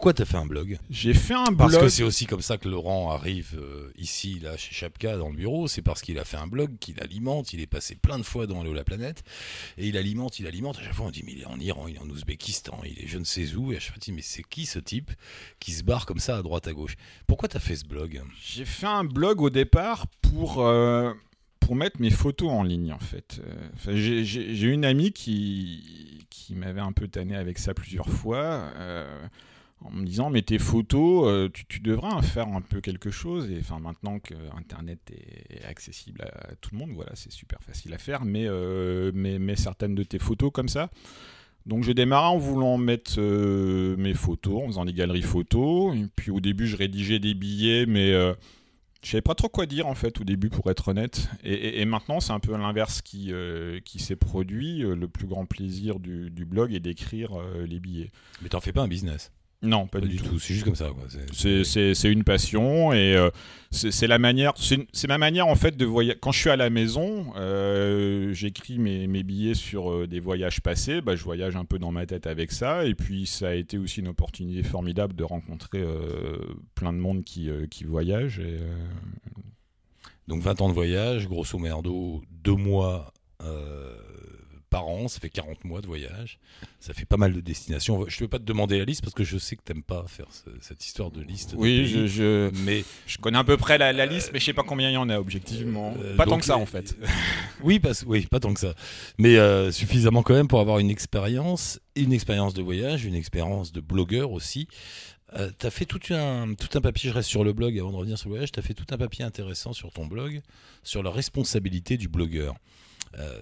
Pourquoi 0.02 0.14
t'as 0.14 0.24
fait 0.24 0.36
un 0.36 0.46
blog 0.46 0.80
J'ai 0.90 1.14
fait 1.14 1.34
un 1.34 1.52
blog. 1.52 1.58
Parce 1.58 1.76
que 1.76 1.88
c'est 1.88 2.02
aussi 2.02 2.26
comme 2.26 2.42
ça 2.42 2.58
que 2.58 2.68
Laurent 2.68 3.12
arrive 3.12 3.56
euh, 3.56 3.92
ici, 3.96 4.40
là, 4.40 4.56
chez 4.56 4.74
Chapka, 4.74 5.16
dans 5.16 5.28
le 5.28 5.36
bureau. 5.36 5.68
C'est 5.68 5.80
parce 5.80 6.02
qu'il 6.02 6.18
a 6.18 6.24
fait 6.24 6.38
un 6.38 6.48
blog 6.48 6.76
qu'il 6.80 7.00
alimente. 7.00 7.52
Il 7.52 7.60
est 7.60 7.68
passé 7.68 7.94
plein 7.94 8.18
de 8.18 8.24
fois 8.24 8.48
dans 8.48 8.62
Hello 8.62 8.72
la 8.72 8.82
planète. 8.82 9.22
Et 9.78 9.86
il 9.86 9.96
alimente, 9.96 10.40
il 10.40 10.48
alimente. 10.48 10.78
À 10.78 10.82
chaque 10.82 10.94
fois, 10.94 11.06
on 11.06 11.10
dit, 11.12 11.22
mais 11.24 11.34
il 11.34 11.42
est 11.42 11.46
en 11.46 11.60
Iran, 11.60 11.86
il 11.86 11.94
est 11.94 12.00
en 12.00 12.10
Ouzbékistan, 12.10 12.80
il 12.84 12.98
est 12.98 13.06
je 13.06 13.16
ne 13.16 13.22
sais 13.22 13.54
où. 13.54 13.72
Et 13.72 13.76
à 13.76 13.78
chaque 13.78 13.90
fois, 13.90 13.98
on 14.02 14.04
dit, 14.04 14.10
mais 14.10 14.22
c'est 14.22 14.42
qui 14.42 14.66
ce 14.66 14.80
type 14.80 15.12
qui 15.60 15.70
se 15.70 15.84
barre 15.84 16.04
comme 16.04 16.18
ça 16.18 16.36
à 16.36 16.42
droite, 16.42 16.66
à 16.66 16.72
gauche? 16.72 16.96
Pourquoi 17.28 17.48
t'as 17.48 17.60
fait 17.60 17.76
ce 17.76 17.84
blog? 17.84 18.22
J'ai 18.44 18.64
fait 18.64 18.88
un 18.88 19.04
blog 19.04 19.40
au 19.40 19.50
départ 19.50 20.08
pour. 20.20 20.66
Euh 20.66 21.12
pour 21.60 21.76
mettre 21.76 22.00
mes 22.00 22.10
photos 22.10 22.50
en 22.50 22.64
ligne 22.64 22.92
en 22.92 22.98
fait. 22.98 23.40
Enfin, 23.76 23.92
j'ai 23.94 24.66
une 24.66 24.84
amie 24.84 25.12
qui, 25.12 26.26
qui 26.28 26.56
m'avait 26.56 26.80
un 26.80 26.90
peu 26.90 27.06
tanné 27.06 27.36
avec 27.36 27.56
ça 27.60 27.72
plusieurs 27.72 28.08
fois. 28.08 28.72
Euh, 28.78 29.28
en 29.84 29.90
me 29.90 30.04
disant 30.04 30.30
mais 30.30 30.42
tes 30.42 30.58
photos 30.58 31.26
euh, 31.26 31.48
tu, 31.52 31.64
tu, 31.66 31.80
devrais 31.80 32.12
en 32.12 32.22
faire 32.22 32.48
un 32.48 32.60
peu 32.60 32.80
quelque 32.80 33.10
chose. 33.10 33.50
Et 33.50 33.58
enfin 33.60 33.78
maintenant 33.80 34.18
que 34.18 34.34
internet 34.56 34.98
est 35.10 35.64
accessible 35.64 36.22
à 36.22 36.54
tout 36.56 36.70
le 36.72 36.78
monde 36.78 36.92
voilà 36.94 37.12
c'est 37.14 37.32
super 37.32 37.60
facile 37.62 37.94
à 37.94 37.98
faire. 37.98 38.24
Mais, 38.24 38.46
euh, 38.46 39.10
mais, 39.14 39.56
certaines 39.56 39.94
de 39.94 40.02
tes 40.02 40.18
photos 40.18 40.50
comme 40.52 40.68
ça. 40.68 40.90
Donc 41.66 41.84
j'ai 41.84 41.94
démarré 41.94 42.26
en 42.26 42.38
voulant 42.38 42.76
mettre 42.76 43.14
euh, 43.18 43.96
mes 43.96 44.14
photos 44.14 44.64
en 44.64 44.66
faisant 44.66 44.84
des 44.84 44.92
galeries 44.92 45.22
photos. 45.22 45.96
Et 45.96 46.06
puis 46.16 46.30
au 46.30 46.40
début 46.40 46.66
je 46.66 46.76
rédigeais 46.76 47.18
des 47.18 47.34
billets 47.34 47.86
mais 47.86 48.12
euh, 48.12 48.34
je 49.04 49.10
savais 49.10 49.22
pas 49.22 49.34
trop 49.34 49.48
quoi 49.48 49.66
dire 49.66 49.86
en 49.86 49.94
fait 49.94 50.20
au 50.20 50.24
début 50.24 50.48
pour 50.48 50.70
être 50.70 50.88
honnête. 50.88 51.28
Et, 51.44 51.84
maintenant 51.84 52.20
c'est 52.20 52.32
un 52.32 52.40
peu 52.40 52.56
l'inverse 52.56 53.02
qui, 53.02 53.32
s'est 53.98 54.16
produit. 54.16 54.80
Le 54.80 55.08
plus 55.08 55.26
grand 55.26 55.46
plaisir 55.46 56.00
du 56.00 56.44
blog 56.44 56.72
est 56.74 56.80
d'écrire 56.80 57.32
les 57.66 57.78
billets. 57.78 58.10
Mais 58.42 58.48
t'en 58.48 58.60
fais 58.60 58.72
pas 58.72 58.82
un 58.82 58.88
business 58.88 59.32
non, 59.62 59.86
pas, 59.86 60.00
pas 60.00 60.06
du, 60.06 60.16
tout. 60.16 60.24
tout. 60.24 60.38
C'est 60.40 60.54
juste 60.54 60.64
comme 60.64 60.74
ça. 60.74 60.90
C'est 61.32 62.10
une 62.10 62.24
passion 62.24 62.92
et 62.92 63.14
euh, 63.14 63.30
c'est 63.70 64.08
la 64.08 64.18
manière. 64.18 64.54
C'est 64.56 65.06
ma 65.08 65.18
manière 65.18 65.46
en 65.46 65.54
fait 65.54 65.76
de 65.76 65.86
voyager. 65.86 66.18
Quand 66.20 66.32
je 66.32 66.40
suis 66.40 66.50
à 66.50 66.56
la 66.56 66.68
maison, 66.68 67.32
euh, 67.36 68.32
j'écris 68.32 68.78
mes, 68.78 69.06
mes, 69.06 69.22
billets 69.22 69.54
sur 69.54 69.92
euh, 69.92 70.06
des 70.08 70.18
voyages 70.18 70.60
passés. 70.60 71.00
Bah, 71.00 71.14
je 71.14 71.22
voyage 71.22 71.54
un 71.54 71.64
peu 71.64 71.78
dans 71.78 71.92
ma 71.92 72.06
tête 72.06 72.26
avec 72.26 72.50
ça. 72.50 72.84
Et 72.84 72.94
puis 72.94 73.26
ça 73.26 73.50
a 73.50 73.54
été 73.54 73.78
aussi 73.78 74.00
une 74.00 74.08
opportunité 74.08 74.64
formidable 74.64 75.14
de 75.14 75.24
rencontrer 75.24 75.84
plein 76.74 76.92
de 76.92 76.98
monde 76.98 77.22
qui, 77.22 77.48
qui 77.70 77.84
voyage. 77.84 78.40
Et, 78.40 78.58
Donc 80.26 80.42
20 80.42 80.60
ans 80.60 80.68
de 80.68 80.74
voyage, 80.74 81.28
grosso 81.28 81.56
merdo, 81.58 82.20
deux 82.42 82.56
mois 82.56 83.12
par 84.72 84.88
an, 84.88 85.06
ça 85.06 85.20
fait 85.20 85.28
40 85.28 85.64
mois 85.64 85.82
de 85.82 85.86
voyage, 85.86 86.38
ça 86.80 86.94
fait 86.94 87.04
pas 87.04 87.18
mal 87.18 87.34
de 87.34 87.40
destinations. 87.40 88.06
Je 88.08 88.16
ne 88.16 88.18
peux 88.20 88.28
pas 88.28 88.38
te 88.38 88.44
demander 88.44 88.78
la 88.78 88.86
liste 88.86 89.02
parce 89.02 89.12
que 89.12 89.22
je 89.22 89.36
sais 89.36 89.54
que 89.54 89.62
t'aimes 89.62 89.82
pas 89.82 90.06
faire 90.08 90.24
ce, 90.30 90.48
cette 90.62 90.82
histoire 90.82 91.10
de 91.10 91.20
liste. 91.20 91.54
Oui, 91.58 91.82
de 91.82 91.84
je, 91.84 92.06
je, 92.06 92.64
mais 92.64 92.82
je 93.06 93.18
connais 93.18 93.36
à 93.36 93.44
peu 93.44 93.58
près 93.58 93.76
la, 93.76 93.92
la 93.92 94.06
liste, 94.06 94.30
mais 94.32 94.40
je 94.40 94.46
sais 94.46 94.54
pas 94.54 94.62
combien 94.62 94.88
il 94.88 94.94
y 94.94 94.96
en 94.96 95.10
a 95.10 95.18
objectivement. 95.18 95.94
Euh, 96.02 96.16
pas 96.16 96.24
donc, 96.24 96.32
tant 96.32 96.38
que 96.38 96.46
ça 96.46 96.56
en 96.56 96.64
fait. 96.64 96.96
oui, 97.62 97.80
pas, 97.80 97.92
oui, 98.06 98.24
pas 98.24 98.40
tant 98.40 98.54
que 98.54 98.60
ça, 98.60 98.74
mais 99.18 99.36
euh, 99.36 99.70
suffisamment 99.70 100.22
quand 100.22 100.34
même 100.34 100.48
pour 100.48 100.60
avoir 100.60 100.78
une 100.78 100.90
expérience, 100.90 101.78
une 101.94 102.14
expérience 102.14 102.54
de 102.54 102.62
voyage, 102.62 103.04
une 103.04 103.14
expérience 103.14 103.72
de 103.72 103.82
blogueur 103.82 104.32
aussi. 104.32 104.68
Euh, 105.34 105.50
tu 105.58 105.66
as 105.66 105.70
fait 105.70 105.84
tout 105.84 106.00
un, 106.14 106.54
tout 106.54 106.78
un 106.78 106.80
papier, 106.80 107.10
je 107.10 107.14
reste 107.14 107.28
sur 107.28 107.44
le 107.44 107.52
blog 107.52 107.78
avant 107.78 107.90
de 107.90 107.96
revenir 107.96 108.16
sur 108.16 108.30
le 108.30 108.36
voyage, 108.36 108.52
tu 108.52 108.58
as 108.58 108.62
fait 108.62 108.74
tout 108.74 108.86
un 108.90 108.96
papier 108.98 109.22
intéressant 109.22 109.74
sur 109.74 109.92
ton 109.92 110.06
blog, 110.06 110.40
sur 110.82 111.02
la 111.02 111.10
responsabilité 111.10 111.98
du 111.98 112.08
blogueur. 112.08 112.54
Euh, 113.18 113.40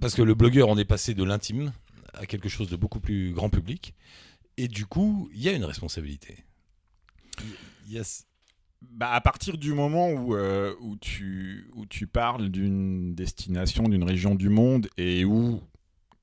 parce 0.00 0.14
que 0.14 0.22
le 0.22 0.34
blogueur, 0.34 0.68
on 0.68 0.78
est 0.78 0.84
passé 0.84 1.14
de 1.14 1.24
l'intime 1.24 1.72
à 2.14 2.26
quelque 2.26 2.48
chose 2.48 2.68
de 2.68 2.76
beaucoup 2.76 3.00
plus 3.00 3.32
grand 3.32 3.50
public. 3.50 3.94
Et 4.56 4.68
du 4.68 4.86
coup, 4.86 5.30
il 5.32 5.40
y 5.40 5.48
a 5.48 5.52
une 5.52 5.64
responsabilité. 5.64 6.44
Yes. 7.88 8.26
Bah, 8.82 9.12
à 9.12 9.20
partir 9.20 9.58
du 9.58 9.74
moment 9.74 10.10
où, 10.10 10.34
euh, 10.34 10.74
où, 10.80 10.96
tu, 10.96 11.70
où 11.74 11.86
tu 11.86 12.06
parles 12.06 12.48
d'une 12.48 13.14
destination, 13.14 13.84
d'une 13.84 14.04
région 14.04 14.34
du 14.34 14.48
monde, 14.48 14.88
et 14.96 15.24
où, 15.24 15.62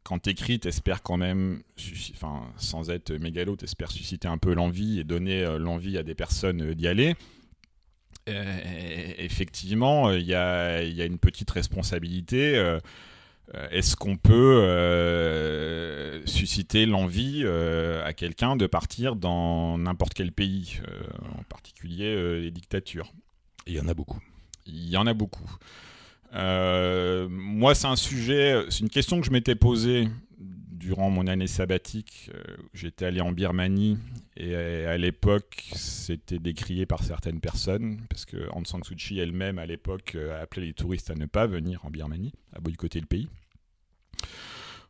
quand 0.04 0.20
t'écris, 0.20 0.60
t'espères 0.60 1.04
quand 1.04 1.18
même, 1.18 1.62
enfin, 2.14 2.52
sans 2.58 2.90
être 2.90 3.12
mégalo, 3.14 3.56
t'espères 3.56 3.92
susciter 3.92 4.28
un 4.28 4.38
peu 4.38 4.54
l'envie 4.54 5.00
et 5.00 5.04
donner 5.04 5.44
euh, 5.44 5.60
l'envie 5.60 5.98
à 5.98 6.04
des 6.04 6.16
personnes 6.16 6.62
euh, 6.62 6.76
d'y 6.76 6.88
aller. 6.88 7.16
Effectivement, 8.28 10.12
il 10.12 10.26
y 10.26 10.36
a, 10.36 10.84
y 10.84 11.02
a, 11.02 11.06
une 11.06 11.18
petite 11.18 11.50
responsabilité. 11.50 12.78
Euh, 13.56 13.68
est-ce 13.72 13.96
qu'on 13.96 14.18
peut 14.18 14.62
euh, 14.64 16.26
susciter 16.26 16.86
l'envie 16.86 17.44
euh, 17.46 18.06
à 18.06 18.14
quelqu'un 18.14 18.56
de 18.56 18.68
partir 18.68 19.16
dans 19.16 19.78
n'importe 19.78 20.14
quel 20.14 20.32
pays, 20.32 20.82
en 21.38 21.44
particulier 21.44 22.42
les 22.42 22.52
dictatures? 22.52 23.14
Il 23.66 23.74
y 23.74 23.80
en 23.80 23.88
a 23.88 23.94
beaucoup. 23.94 24.22
Il 24.66 24.90
y 24.90 24.98
en 24.98 25.08
a 25.08 25.14
beaucoup. 25.14 25.50
moi, 26.34 27.76
c'est 27.76 27.88
un 27.88 27.96
sujet, 27.96 28.66
c'est 28.70 28.82
une 28.82 28.90
question 28.90 29.20
que 29.20 29.26
je 29.26 29.32
m'étais 29.32 29.56
posée 29.56 30.10
durant 30.78 31.10
mon 31.10 31.28
année 31.28 31.48
sabbatique. 31.48 32.32
J'étais 32.74 33.06
allé 33.06 33.22
en 33.22 33.32
Birmanie 33.32 33.98
et 34.36 34.56
à 34.56 34.98
l'époque, 34.98 35.70
c'était 35.74 36.40
décrié 36.40 36.86
par 36.86 37.04
certaines 37.04 37.40
personnes 37.40 38.02
parce 38.10 38.26
que 38.26 38.50
Aung 38.54 38.66
San 38.66 38.84
Suu 38.84 38.96
Kyi 38.96 39.20
elle-même, 39.20 39.60
à 39.60 39.66
l'époque, 39.66 40.18
appelait 40.42 40.68
les 40.68 40.74
touristes 40.74 41.10
à 41.10 41.16
ne 41.16 41.26
pas 41.26 41.48
venir 41.48 41.86
en 41.86 41.90
Birmanie, 41.90 42.34
à 42.56 42.60
boycotter 42.60 43.00
le 43.00 43.08
pays. 43.08 43.30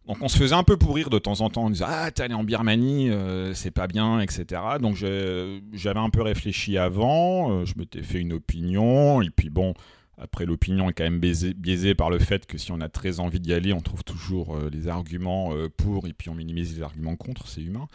Donc 0.07 0.17
on 0.21 0.29
se 0.29 0.37
faisait 0.37 0.55
un 0.55 0.63
peu 0.63 0.77
pourrir 0.77 1.09
de 1.09 1.19
temps 1.19 1.41
en 1.41 1.49
temps, 1.49 1.65
on 1.65 1.69
disait 1.69 1.85
ah 1.85 2.09
t'es 2.11 2.23
allé 2.23 2.33
en 2.33 2.45
Birmanie, 2.45 3.09
euh, 3.09 3.53
c'est 3.53 3.71
pas 3.71 3.87
bien, 3.87 4.21
etc. 4.21 4.61
Donc 4.79 4.95
j'avais 4.95 5.99
un 5.99 6.09
peu 6.09 6.21
réfléchi 6.21 6.77
avant, 6.77 7.51
euh, 7.51 7.65
je 7.65 7.73
m'étais 7.77 8.01
fait 8.01 8.19
une 8.19 8.31
opinion, 8.31 9.21
et 9.21 9.29
puis 9.29 9.49
bon, 9.49 9.73
après 10.17 10.45
l'opinion 10.45 10.89
est 10.89 10.93
quand 10.93 11.03
même 11.03 11.19
biaisée, 11.19 11.95
par 11.95 12.09
le 12.09 12.19
fait 12.19 12.45
que 12.45 12.57
si 12.57 12.71
on 12.71 12.81
a 12.81 12.89
très 12.89 13.19
envie 13.19 13.39
d'y 13.39 13.53
aller, 13.53 13.73
on 13.73 13.81
trouve 13.81 14.03
toujours 14.03 14.55
euh, 14.55 14.69
les 14.71 14.87
arguments 14.87 15.53
pour, 15.77 16.07
et 16.07 16.13
puis 16.13 16.29
on 16.29 16.35
minimise 16.35 16.75
les 16.75 16.83
arguments 16.83 17.15
contre, 17.15 17.47
c'est 17.47 17.61
humain. 17.61 17.87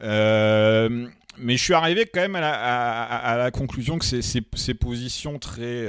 mais 0.00 1.56
je 1.56 1.62
suis 1.62 1.74
arrivé 1.74 2.06
quand 2.06 2.20
même 2.20 2.36
à 2.36 3.36
la, 3.36 3.50
conclusion 3.50 3.98
que 3.98 4.04
ces, 4.04 4.74
positions 4.74 5.38
très 5.38 5.86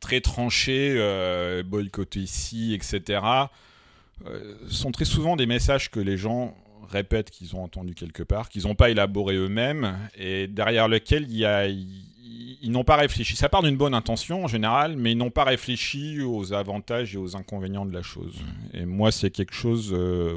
très 0.00 0.20
tranchés, 0.20 0.94
euh, 0.96 1.62
ici, 2.14 2.74
etc., 2.74 3.20
euh, 4.26 4.54
sont 4.68 4.90
très 4.90 5.04
souvent 5.04 5.36
des 5.36 5.46
messages 5.46 5.90
que 5.90 6.00
les 6.00 6.16
gens 6.16 6.56
répètent 6.88 7.30
qu'ils 7.30 7.54
ont 7.56 7.62
entendus 7.62 7.94
quelque 7.94 8.22
part, 8.22 8.48
qu'ils 8.48 8.64
n'ont 8.64 8.74
pas 8.74 8.90
élaboré 8.90 9.36
eux-mêmes, 9.36 9.98
et 10.16 10.46
derrière 10.46 10.88
lequel 10.88 11.26
il 11.30 11.44
ils, 12.60 12.70
n'ont 12.70 12.84
pas 12.84 12.96
réfléchi. 12.96 13.36
Ça 13.36 13.48
part 13.48 13.62
d'une 13.62 13.76
bonne 13.76 13.94
intention 13.94 14.44
en 14.44 14.48
général, 14.48 14.96
mais 14.96 15.12
ils 15.12 15.18
n'ont 15.18 15.30
pas 15.30 15.44
réfléchi 15.44 16.20
aux 16.20 16.52
avantages 16.52 17.14
et 17.14 17.18
aux 17.18 17.36
inconvénients 17.36 17.86
de 17.86 17.92
la 17.92 18.02
chose. 18.02 18.34
Et 18.74 18.84
moi, 18.84 19.12
c'est 19.12 19.30
quelque 19.30 19.54
chose 19.54 19.92
euh, 19.92 20.34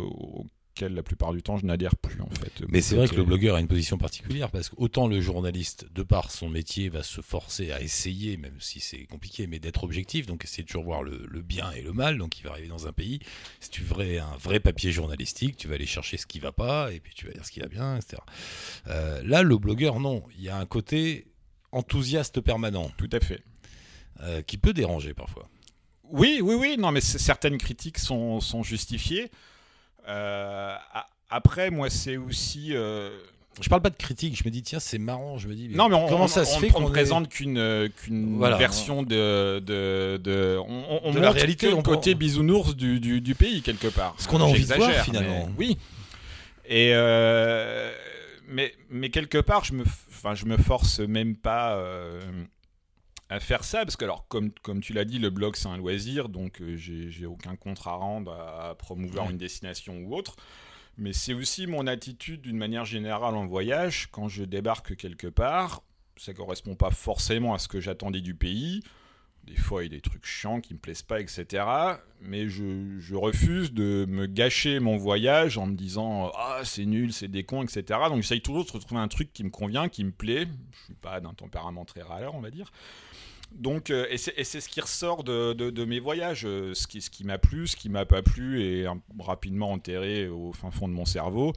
la 0.89 1.03
plupart 1.03 1.33
du 1.33 1.41
temps 1.41 1.57
je 1.57 1.65
n'adhère 1.65 1.95
plus 1.95 2.21
en 2.21 2.29
fait. 2.29 2.63
Mais 2.69 2.81
c'est 2.81 2.95
vrai 2.95 3.07
que 3.07 3.15
le 3.15 3.23
blogueur 3.23 3.55
a 3.55 3.59
une 3.59 3.67
position 3.67 3.97
particulière 3.97 4.49
parce 4.51 4.69
qu'autant 4.69 5.07
le 5.07 5.21
journaliste, 5.21 5.85
de 5.93 6.03
par 6.03 6.31
son 6.31 6.49
métier, 6.49 6.89
va 6.89 7.03
se 7.03 7.21
forcer 7.21 7.71
à 7.71 7.81
essayer, 7.81 8.37
même 8.37 8.55
si 8.59 8.79
c'est 8.79 9.05
compliqué, 9.05 9.47
mais 9.47 9.59
d'être 9.59 9.83
objectif, 9.83 10.25
donc 10.25 10.43
essayer 10.43 10.63
de 10.63 10.67
toujours 10.67 10.83
voir 10.83 11.03
le, 11.03 11.41
bien 11.41 11.71
et 11.71 11.81
le 11.81 11.93
mal. 11.93 12.17
Donc 12.17 12.39
il 12.39 12.43
va 12.43 12.51
arriver 12.51 12.67
dans 12.67 12.87
un 12.87 12.93
pays, 12.93 13.19
si 13.59 13.69
tu 13.69 13.83
veux 13.83 14.19
un 14.19 14.37
vrai 14.37 14.59
papier 14.59 14.91
journalistique, 14.91 15.57
tu 15.57 15.67
vas 15.67 15.75
aller 15.75 15.85
chercher 15.85 16.17
ce 16.17 16.25
qui 16.25 16.39
va 16.39 16.51
pas 16.51 16.91
et 16.91 16.99
puis 16.99 17.13
tu 17.13 17.25
vas 17.27 17.33
dire 17.33 17.45
ce 17.45 17.51
qui 17.51 17.59
va 17.59 17.67
bien, 17.67 17.97
etc. 17.97 18.21
Euh, 18.87 19.21
là, 19.23 19.43
le 19.43 19.57
blogueur, 19.57 19.99
non, 19.99 20.23
il 20.37 20.43
y 20.43 20.49
a 20.49 20.57
un 20.57 20.65
côté 20.65 21.27
enthousiaste 21.71 22.41
permanent. 22.41 22.91
Tout 22.97 23.09
à 23.11 23.19
fait. 23.19 23.43
Euh, 24.21 24.41
qui 24.41 24.57
peut 24.57 24.73
déranger 24.73 25.13
parfois. 25.13 25.49
Oui, 26.03 26.41
oui, 26.43 26.55
oui, 26.55 26.75
non, 26.77 26.91
mais 26.91 27.01
certaines 27.01 27.57
critiques 27.57 27.97
sont, 27.97 28.39
sont 28.39 28.63
justifiées. 28.63 29.31
Euh, 30.07 30.75
après, 31.29 31.71
moi, 31.71 31.89
c'est 31.89 32.17
aussi. 32.17 32.69
Euh, 32.71 33.09
je 33.59 33.67
parle 33.69 33.81
pas 33.81 33.89
de 33.89 33.95
critique, 33.95 34.37
je 34.37 34.43
me 34.45 34.49
dis 34.49 34.63
tiens 34.63 34.79
c'est 34.79 34.97
marrant, 34.97 35.37
je 35.37 35.49
me 35.49 35.53
dis 35.53 35.67
non 35.67 35.89
mais 35.89 35.95
on, 35.95 36.07
comment 36.07 36.27
ça 36.27 36.45
se 36.45 36.57
fait 36.57 36.69
qu'on 36.69 36.81
ne 36.81 36.89
présente 36.89 37.27
qu'une 37.27 37.57
euh, 37.57 37.89
qu'une 37.89 38.39
version 38.39 39.03
de 39.03 39.59
de, 39.59 40.17
de 40.17 40.57
on, 40.57 41.13
la 41.13 41.31
réalité, 41.31 41.69
le 41.69 41.81
côté 41.81 42.15
bisounours 42.15 42.77
du, 42.77 43.01
du, 43.01 43.19
du, 43.19 43.35
pays 43.35 43.61
quelque 43.61 43.87
part. 43.87 44.15
Ce 44.17 44.27
qu'on 44.29 44.39
a 44.39 44.45
envie 44.45 44.65
de 44.65 44.73
voir 44.73 44.91
finalement. 45.03 45.49
oui. 45.57 45.77
Et 46.65 46.93
mais 48.47 48.73
mais 48.89 49.09
quelque 49.09 49.37
part 49.37 49.65
je 49.65 49.73
me 49.73 49.83
enfin 49.83 50.33
je 50.33 50.45
me 50.45 50.55
force 50.57 50.99
même 50.99 51.35
pas 51.35 51.77
à 53.31 53.39
faire 53.39 53.63
ça 53.63 53.85
parce 53.85 53.95
que 53.95 54.03
alors 54.03 54.27
comme 54.27 54.51
comme 54.61 54.81
tu 54.81 54.91
l'as 54.91 55.05
dit 55.05 55.17
le 55.17 55.29
blog 55.29 55.55
c'est 55.55 55.69
un 55.69 55.77
loisir 55.77 56.27
donc 56.27 56.61
euh, 56.61 56.75
j'ai 56.75 57.25
aucun 57.25 57.55
compte 57.55 57.79
à 57.85 57.91
rendre 57.91 58.33
à, 58.33 58.75
promouvoir 58.75 59.31
une 59.31 59.37
destination 59.37 59.97
ou 59.99 60.15
autre. 60.15 60.35
Mais 60.97 61.13
c'est 61.13 61.33
aussi 61.33 61.65
mon 61.65 61.87
attitude 61.87 62.41
d'une 62.41 62.57
manière 62.57 62.83
générale 62.83 63.35
en 63.35 63.47
voyage. 63.47 64.09
Quand 64.11 64.27
je 64.27 64.43
débarque 64.43 64.97
quelque 64.97 65.27
part 65.27 65.81
ça 66.17 66.33
correspond 66.33 66.75
pas 66.75 66.91
forcément 66.91 67.53
à 67.53 67.57
ce 67.57 67.69
que 67.69 67.79
j'attendais 67.79 68.21
du 68.21 68.35
pays 68.35 68.83
des 69.45 69.55
fois 69.55 69.83
il 69.83 69.91
y 69.91 69.95
a 69.95 69.97
des 69.97 70.01
trucs 70.01 70.25
chiants 70.25 70.61
qui 70.61 70.73
me 70.73 70.79
plaisent 70.79 71.01
pas 71.01 71.19
etc 71.19 71.65
mais 72.21 72.47
je, 72.47 73.15
refuse 73.15 73.73
de 73.73 74.05
me 74.07 74.25
gâcher 74.25 74.79
mon 74.79 74.97
voyage 74.97 75.57
en 75.57 75.67
me 75.67 75.75
disant 75.75 76.31
ah 76.35 76.61
c'est 76.63 76.85
nul 76.85 77.13
c'est 77.13 77.27
des 77.27 77.43
cons 77.43 77.63
etc 77.63 77.83
donc 78.09 78.21
j'essaye 78.21 78.41
toujours 78.41 78.65
de 78.65 78.71
retrouver 78.71 79.01
un 79.01 79.07
truc 79.07 79.33
qui 79.33 79.43
me 79.43 79.49
convient 79.49 79.89
qui 79.89 80.03
me 80.03 80.11
plaît 80.11 80.47
je 80.71 80.85
suis 80.85 80.93
pas 80.93 81.19
d'un 81.19 81.33
tempérament 81.33 81.85
très 81.85 82.01
râleur 82.01 82.35
on 82.35 82.41
va 82.41 82.51
dire 82.51 82.71
donc, 83.51 83.89
euh, 83.89 84.07
et 84.09 84.17
c'est 84.17 84.61
ce 84.61 84.69
qui 84.69 84.79
ressort 84.79 85.23
de, 85.25 85.85
mes 85.85 85.99
voyages. 85.99 86.43
Ce 86.43 86.87
qui, 86.87 87.01
ce 87.01 87.09
qui 87.09 87.25
m'a 87.25 87.37
plu, 87.37 87.67
ce 87.67 87.75
qui 87.75 87.89
m'a 87.89 88.05
pas 88.05 88.21
plu 88.21 88.63
est 88.63 88.87
rapidement 89.19 89.71
enterré 89.71 90.29
au 90.29 90.53
fin 90.53 90.71
fond 90.71 90.87
de 90.87 90.93
mon 90.93 91.05
cerveau. 91.05 91.53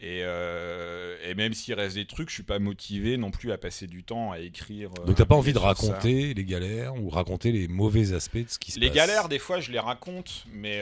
Et, 0.00 0.20
euh, 0.22 1.16
et 1.28 1.34
même 1.34 1.54
s'il 1.54 1.74
reste 1.74 1.96
des 1.96 2.06
trucs, 2.06 2.28
je 2.28 2.34
suis 2.34 2.42
pas 2.44 2.58
motivé 2.58 3.16
non 3.16 3.30
plus 3.30 3.50
à 3.50 3.58
passer 3.58 3.86
du 3.86 4.04
temps 4.04 4.30
à 4.30 4.38
écrire. 4.38 4.90
Donc 4.90 5.16
t'as 5.16 5.24
pas 5.24 5.34
envie 5.34 5.52
de 5.52 5.58
raconter 5.58 6.34
les 6.34 6.44
galères 6.44 6.94
ou 6.94 7.08
raconter 7.10 7.50
les 7.50 7.66
mauvais 7.66 8.12
aspects 8.12 8.38
de 8.38 8.48
ce 8.48 8.58
qui 8.58 8.70
se 8.70 8.78
les 8.78 8.86
passe. 8.86 8.94
Les 8.94 9.00
galères, 9.00 9.28
des 9.28 9.38
fois, 9.40 9.58
je 9.60 9.72
les 9.72 9.80
raconte, 9.80 10.44
mais 10.52 10.80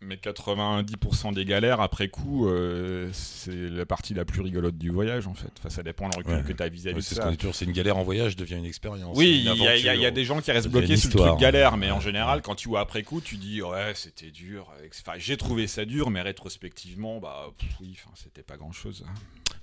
mais 0.00 0.16
90% 0.16 1.34
des 1.34 1.44
galères, 1.44 1.80
après 1.80 2.08
coup, 2.08 2.48
euh, 2.48 3.08
c'est 3.12 3.70
la 3.70 3.86
partie 3.86 4.14
la 4.14 4.24
plus 4.24 4.40
rigolote 4.42 4.76
du 4.76 4.90
voyage, 4.90 5.26
en 5.26 5.34
fait. 5.34 5.50
Enfin, 5.58 5.70
ça 5.70 5.82
dépend 5.82 6.08
du 6.08 6.18
recul 6.18 6.44
que 6.44 6.52
tu 6.52 6.62
as 6.62 6.68
vis-à-vis 6.68 6.96
de 6.96 7.14
ça. 7.14 7.30
C'est 7.52 7.64
une 7.64 7.72
galère 7.72 7.96
en 7.96 8.02
voyage 8.02 8.36
devient 8.36 8.56
une 8.56 8.66
expérience. 8.66 9.16
Oui, 9.16 9.44
il 9.44 9.84
y, 9.84 10.06
a 10.06 10.10
des 10.10 10.24
gens 10.24 10.40
qui 10.40 10.52
restent 10.52 10.68
bloqués 10.68 10.96
sur 10.96 11.10
le 11.10 11.30
truc 11.30 11.40
galère, 11.40 11.76
mais 11.76 11.90
en 11.90 12.00
général, 12.00 12.42
quand 12.42 12.54
tu 12.54 12.68
vois 12.68 12.80
après 12.80 13.02
coup, 13.02 13.20
tu 13.20 13.36
dis 13.36 13.62
ouais, 13.62 13.92
c'était 13.94 14.30
dur. 14.30 14.72
Enfin, 15.00 15.18
j'ai 15.18 15.36
trouvé 15.36 15.66
ça 15.66 15.84
dur, 15.84 16.10
mais 16.10 16.20
rétrospectivement, 16.20 17.18
bah 17.18 17.46
oui, 17.80 17.96
enfin, 17.96 18.10
c'était 18.14 18.42
pas 18.42 18.56
grand-chose. 18.56 19.04
Hein. 19.08 19.14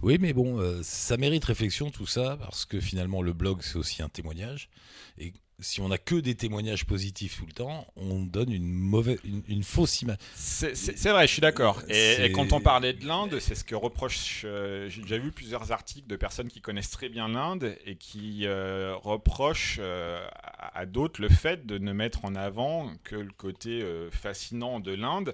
Oui, 0.01 0.17
mais 0.19 0.33
bon, 0.33 0.59
euh, 0.59 0.81
ça 0.83 1.15
mérite 1.15 1.45
réflexion 1.45 1.89
tout 1.89 2.05
ça, 2.05 2.37
parce 2.37 2.65
que 2.65 2.81
finalement, 2.81 3.21
le 3.21 3.31
blog, 3.31 3.61
c'est 3.61 3.77
aussi 3.77 4.01
un 4.01 4.09
témoignage. 4.09 4.69
Et 5.17 5.31
si 5.63 5.81
on 5.81 5.87
n'a 5.87 5.97
que 5.97 6.15
des 6.15 6.35
témoignages 6.35 6.85
positifs 6.85 7.37
tout 7.37 7.45
le 7.45 7.53
temps, 7.53 7.87
on 7.95 8.19
donne 8.19 8.51
une 8.51 8.69
mauvaise, 8.69 9.17
une, 9.47 9.63
fausse 9.63 10.01
image. 10.01 10.17
C'est 10.35 11.09
vrai, 11.09 11.25
je 11.25 11.31
suis 11.31 11.41
d'accord. 11.41 11.81
Et, 11.89 12.31
quand 12.33 12.53
on 12.53 12.59
parlait 12.59 12.93
de 12.93 13.05
l'Inde, 13.05 13.39
c'est 13.39 13.55
ce 13.55 13.63
que 13.63 13.75
reproche. 13.75 14.43
Euh, 14.45 14.89
j'ai 14.89 15.01
déjà 15.01 15.17
vu 15.17 15.31
plusieurs 15.31 15.71
articles 15.71 16.07
de 16.07 16.15
personnes 16.15 16.49
qui 16.49 16.61
connaissent 16.61 16.91
très 16.91 17.09
bien 17.09 17.27
l'Inde 17.29 17.75
et 17.85 17.95
qui 17.95 18.45
euh, 18.45 18.95
reprochent 18.95 19.77
euh, 19.79 20.23
à, 20.59 20.85
d'autres 20.85 21.21
le 21.21 21.29
fait 21.29 21.65
de 21.65 21.77
ne 21.77 21.93
mettre 21.93 22.25
en 22.25 22.35
avant 22.35 22.91
que 23.03 23.15
le 23.15 23.31
côté 23.31 23.83
fascinant 24.11 24.79
de 24.79 24.93
l'Inde 24.93 25.33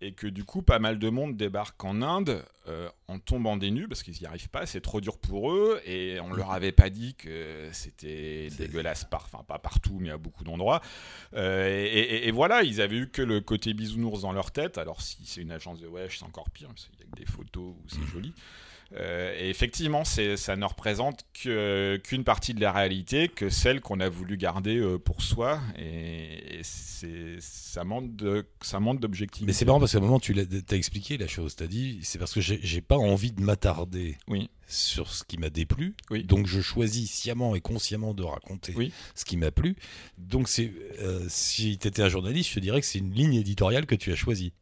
et 0.00 0.12
que 0.12 0.26
du 0.26 0.44
coup 0.44 0.62
pas 0.62 0.78
mal 0.78 0.98
de 0.98 1.08
monde 1.08 1.36
débarque 1.36 1.82
en 1.84 2.02
Inde 2.02 2.44
euh, 2.68 2.88
en 3.08 3.18
tombant 3.18 3.56
des 3.56 3.70
nues 3.70 3.88
parce 3.88 4.02
qu'ils 4.02 4.16
n'y 4.20 4.26
arrivent 4.26 4.48
pas, 4.48 4.66
c'est 4.66 4.80
trop 4.80 5.00
dur 5.00 5.18
pour 5.18 5.52
eux 5.52 5.80
et 5.84 6.20
on 6.20 6.32
leur 6.32 6.52
avait 6.52 6.72
pas 6.72 6.90
dit 6.90 7.14
que 7.14 7.68
c'était 7.72 8.48
dégueulasse, 8.56 9.04
par, 9.04 9.24
enfin 9.24 9.42
pas 9.44 9.58
partout 9.58 9.98
mais 10.00 10.10
à 10.10 10.18
beaucoup 10.18 10.44
d'endroits. 10.44 10.80
Euh, 11.34 11.68
et, 11.68 12.30
voilà, 12.30 12.62
ils 12.62 12.80
avaient 12.80 12.98
eu 12.98 13.08
que 13.08 13.22
le 13.22 13.40
côté 13.40 13.74
bisounours 13.74 14.22
dans 14.22 14.32
leur 14.32 14.50
tête. 14.50 14.78
Alors 14.78 15.00
si 15.00 15.18
c'est 15.24 15.40
une 15.40 15.52
agence 15.52 15.80
de 15.80 15.88
wesh, 15.88 16.18
c'est 16.18 16.24
encore 16.24 16.50
pire 16.50 16.68
parce 16.68 16.86
qu'il 16.86 17.00
y 17.00 17.02
a 17.02 17.06
que 17.10 17.16
des 17.16 17.26
photos 17.26 17.74
où 17.74 17.88
c'est 17.88 18.06
joli. 18.06 18.32
Euh, 18.96 19.36
et 19.38 19.50
effectivement, 19.50 20.04
ça 20.04 20.56
ne 20.56 20.64
représente 20.64 21.26
qu'une 21.34 22.24
partie 22.24 22.54
de 22.54 22.60
la 22.60 22.72
réalité, 22.72 23.28
que 23.28 23.50
celle 23.50 23.80
qu'on 23.80 24.00
a 24.00 24.08
voulu 24.08 24.36
garder 24.36 24.78
euh, 24.78 24.98
pour 24.98 25.22
soi. 25.22 25.60
Et, 25.78 26.60
ça 26.62 27.84
manque 27.84 28.10
d'objectifs. 29.00 29.46
Mais 29.46 29.52
c'est 29.52 29.64
marrant 29.64 29.78
parce 29.78 29.92
qu'à 29.92 29.98
un 29.98 30.00
moment, 30.00 30.18
tu 30.18 30.34
as, 30.38 30.74
expliqué 30.74 31.16
la 31.16 31.28
chose. 31.28 31.54
Tu 31.54 31.62
as 31.62 31.68
dit, 31.68 32.00
c'est 32.02 32.18
parce 32.18 32.32
que 32.32 32.40
j'ai 32.40 32.80
pas 32.80 32.96
envie 32.96 33.30
de 33.30 33.40
m'attarder 33.40 34.16
oui. 34.26 34.50
sur 34.66 35.08
ce 35.08 35.22
qui 35.22 35.38
m'a 35.38 35.50
déplu. 35.50 35.94
Oui. 36.10 36.24
Donc 36.24 36.48
je 36.48 36.60
choisis 36.60 37.08
sciemment 37.08 37.54
et 37.54 37.60
consciemment 37.60 38.14
de 38.14 38.24
raconter 38.24 38.74
ce 39.14 39.24
qui 39.24 39.36
m'a 39.36 39.52
plu. 39.52 39.76
Donc 40.16 40.48
euh, 40.58 41.24
si 41.28 41.78
tu 41.78 41.86
étais 41.86 42.02
un 42.02 42.08
journaliste, 42.08 42.50
je 42.50 42.54
te 42.56 42.60
dirais 42.60 42.80
que 42.80 42.86
c'est 42.86 42.98
une 42.98 43.12
ligne 43.12 43.34
éditoriale 43.34 43.86
que 43.86 43.94
tu 43.94 44.10
as 44.10 44.16
choisie. 44.16 44.52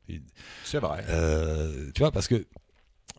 C'est 0.64 0.78
vrai. 0.78 1.04
tu 1.94 2.00
vois, 2.00 2.12
parce 2.12 2.28
que 2.28 2.44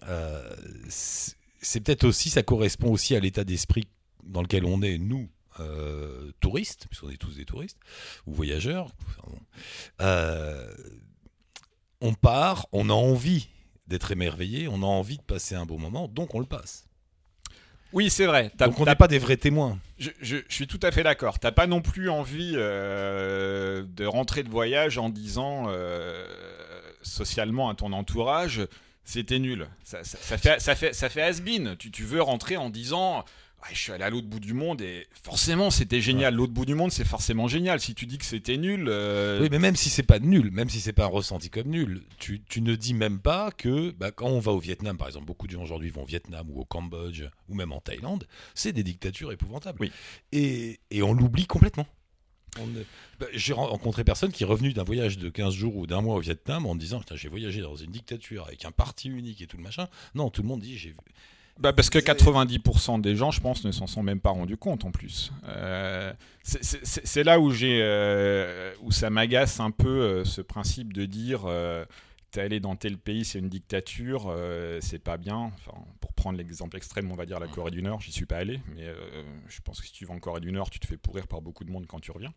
euh, 0.08 0.56
c'est 0.90 1.82
peut-être 1.82 2.04
aussi, 2.04 2.30
ça 2.30 2.44
correspond 2.44 2.92
aussi 2.92 3.16
à 3.16 3.20
l'état 3.20 3.44
d'esprit 3.44 3.88
dans 4.24 4.42
lequel 4.42 4.66
on 4.66 4.82
est, 4.82 4.98
nous, 4.98 5.30
euh, 5.60 6.32
touristes, 6.40 6.86
puisqu'on 6.88 7.10
est 7.10 7.18
tous 7.18 7.36
des 7.36 7.46
touristes, 7.46 7.80
ou 8.26 8.34
voyageurs. 8.34 8.92
Euh, 10.02 10.72
on 12.02 12.14
part, 12.14 12.68
on 12.72 12.90
a 12.90 12.94
envie 12.94 13.50
d'être 13.88 14.12
émerveillé, 14.12 14.68
on 14.68 14.84
a 14.84 14.86
envie 14.86 15.18
de 15.18 15.24
passer 15.24 15.56
un 15.56 15.66
bon 15.66 15.80
moment, 15.80 16.08
donc 16.08 16.36
on 16.36 16.40
le 16.40 16.46
passe. 16.46 16.86
Oui, 17.94 18.10
c'est 18.10 18.26
vrai. 18.26 18.52
Donc 18.60 18.80
on 18.80 18.86
n'est 18.86 18.96
pas 18.96 19.08
des 19.08 19.18
vrais 19.18 19.38
témoins. 19.38 19.80
Je, 19.98 20.42
suis 20.50 20.68
tout 20.68 20.80
à 20.84 20.92
fait 20.92 21.04
d'accord. 21.04 21.40
T'as 21.40 21.54
pas 21.54 21.68
non 21.68 21.82
plus 21.82 22.10
envie 22.10 22.52
euh, 22.56 23.86
de 23.88 24.06
rentrer 24.06 24.44
de 24.44 24.50
voyage 24.50 24.98
en 24.98 25.10
disant 25.10 25.72
socialement 27.02 27.70
à 27.70 27.76
ton 27.76 27.94
entourage, 27.94 28.68
c'était 29.08 29.40
nul. 29.40 29.68
Ça, 29.84 30.04
ça, 30.04 30.18
ça, 30.20 30.38
fait, 30.38 30.60
ça 30.62 30.76
fait, 30.76 30.94
ça 30.94 31.10
fait 31.10 31.22
has-been. 31.22 31.76
Tu, 31.78 31.92
tu 31.92 32.04
veux 32.04 32.22
rentrer 32.22 32.58
en 32.58 32.70
disant 32.70 33.24
Ouais, 33.64 33.70
je 33.74 33.80
suis 33.80 33.92
allé 33.92 34.04
à 34.04 34.12
l'autre 34.12 34.28
bout 34.28 34.40
du 34.40 34.54
monde 34.54 34.82
et 34.82 35.08
forcément 35.24 35.72
c'était 35.72 36.00
génial. 36.00 36.36
L'autre 36.36 36.54
bout 36.54 36.66
du 36.66 36.76
monde 36.76 36.92
c'est 36.92 37.08
forcément 37.08 37.48
génial. 37.48 37.80
Si 37.80 37.96
tu 37.96 38.06
dis 38.06 38.20
que 38.20 38.26
c'était 38.26 38.56
nul. 38.58 38.86
euh, 38.88 39.40
Oui, 39.42 39.48
mais 39.50 39.58
même 39.58 39.76
si 39.76 39.90
c'est 39.90 40.04
pas 40.04 40.20
nul, 40.20 40.52
même 40.52 40.70
si 40.70 40.80
c'est 40.80 40.94
pas 40.94 41.06
un 41.06 41.08
ressenti 41.08 41.50
comme 41.50 41.70
nul, 41.70 42.04
tu, 42.20 42.40
tu 42.48 42.62
ne 42.62 42.76
dis 42.76 42.94
même 42.94 43.20
pas 43.20 43.50
que 43.50 43.90
bah, 43.98 44.12
quand 44.12 44.28
on 44.28 44.40
va 44.40 44.52
au 44.52 44.60
Vietnam, 44.60 44.96
par 44.96 45.08
exemple, 45.08 45.26
beaucoup 45.26 45.48
de 45.48 45.54
gens 45.54 45.64
aujourd'hui 45.64 45.90
vont 45.90 46.04
au 46.04 46.06
Vietnam 46.06 46.48
ou 46.52 46.62
au 46.62 46.66
Cambodge 46.66 47.24
ou 47.50 47.56
même 47.56 47.72
en 47.72 47.82
Thaïlande, 47.82 48.28
c'est 48.54 48.74
des 48.74 48.84
dictatures 48.84 49.32
épouvantables. 49.32 49.80
Oui. 49.80 49.92
Et, 50.32 50.80
et 50.92 51.02
on 51.02 51.14
l'oublie 51.14 51.48
complètement. 51.48 51.88
Bah, 53.20 53.28
J'ai 53.34 53.54
rencontré 53.54 54.04
personne 54.04 54.32
qui 54.32 54.44
est 54.44 54.46
revenu 54.48 54.74
d'un 54.74 54.84
voyage 54.84 55.18
de 55.18 55.30
15 55.30 55.54
jours 55.54 55.76
ou 55.76 55.88
d'un 55.88 56.02
mois 56.02 56.16
au 56.16 56.20
Vietnam 56.20 56.66
en 56.66 56.76
disant 56.76 57.02
j'ai 57.16 57.30
voyagé 57.30 57.62
dans 57.62 57.76
une 57.76 57.92
dictature 57.92 58.46
avec 58.48 58.66
un 58.66 58.72
parti 58.72 59.10
unique 59.10 59.42
et 59.42 59.48
tout 59.48 59.58
le 59.58 59.64
machin. 59.64 59.88
Non, 60.16 60.30
tout 60.30 60.42
le 60.42 60.48
monde 60.48 60.62
dit 60.62 60.78
j'ai 60.78 60.90
vu. 60.90 60.96
Bah 61.60 61.74
parce 61.74 61.90
que 61.90 62.00
C'est- 62.00 62.06
90% 62.06 63.00
des 63.00 63.16
gens, 63.16 63.32
je 63.32 63.42
pense, 63.42 63.66
ne 63.66 63.72
s'en 63.72 63.88
sont 63.88 64.04
même 64.04 64.20
pas 64.20 64.30
rendus 64.30 64.58
compte 64.58 64.86
en 64.86 64.92
plus. 64.92 65.32
Euh, 65.48 66.14
c'est- 66.44 67.24
là 67.24 67.40
où 67.40 67.50
j'ai, 67.50 67.80
euh, 67.82 68.72
où 68.82 68.92
ça 68.92 69.10
m'agace 69.10 69.60
un 69.60 69.72
peu 69.72 69.88
euh, 69.90 70.24
ce 70.24 70.42
principe 70.42 70.94
de 70.94 71.06
dire, 71.06 71.48
t'es 72.30 72.42
allé 72.42 72.60
dans 72.60 72.76
tel 72.76 73.00
pays, 73.00 73.26
c'est 73.26 73.40
une 73.40 73.50
dictature, 73.50 74.32
c'est 74.82 75.00
pas 75.02 75.18
bien. 75.18 75.52
Enfin, 75.56 75.72
pour 76.00 76.14
prendre 76.14 76.38
l'exemple 76.38 76.78
extrême, 76.78 77.12
on 77.12 77.16
va 77.16 77.26
dire 77.26 77.40
la 77.40 77.48
Corée 77.48 77.72
du 77.72 77.82
Nord, 77.82 78.02
j'y 78.02 78.12
suis 78.12 78.28
pas 78.28 78.38
allé, 78.38 78.60
mais 78.76 78.86
je 79.48 79.60
pense 79.62 79.82
que 79.82 79.88
si 79.88 79.94
tu 79.94 80.06
vas 80.06 80.14
en 80.14 80.20
Corée 80.20 80.42
du 80.42 80.52
Nord, 80.52 80.70
tu 80.70 80.80
te 80.80 80.86
fais 80.86 80.98
pourrir 80.98 81.26
par 81.28 81.42
beaucoup 81.42 81.64
de 81.64 81.72
monde 81.72 81.88
quand 81.88 82.00
tu 82.00 82.12
reviens. 82.12 82.34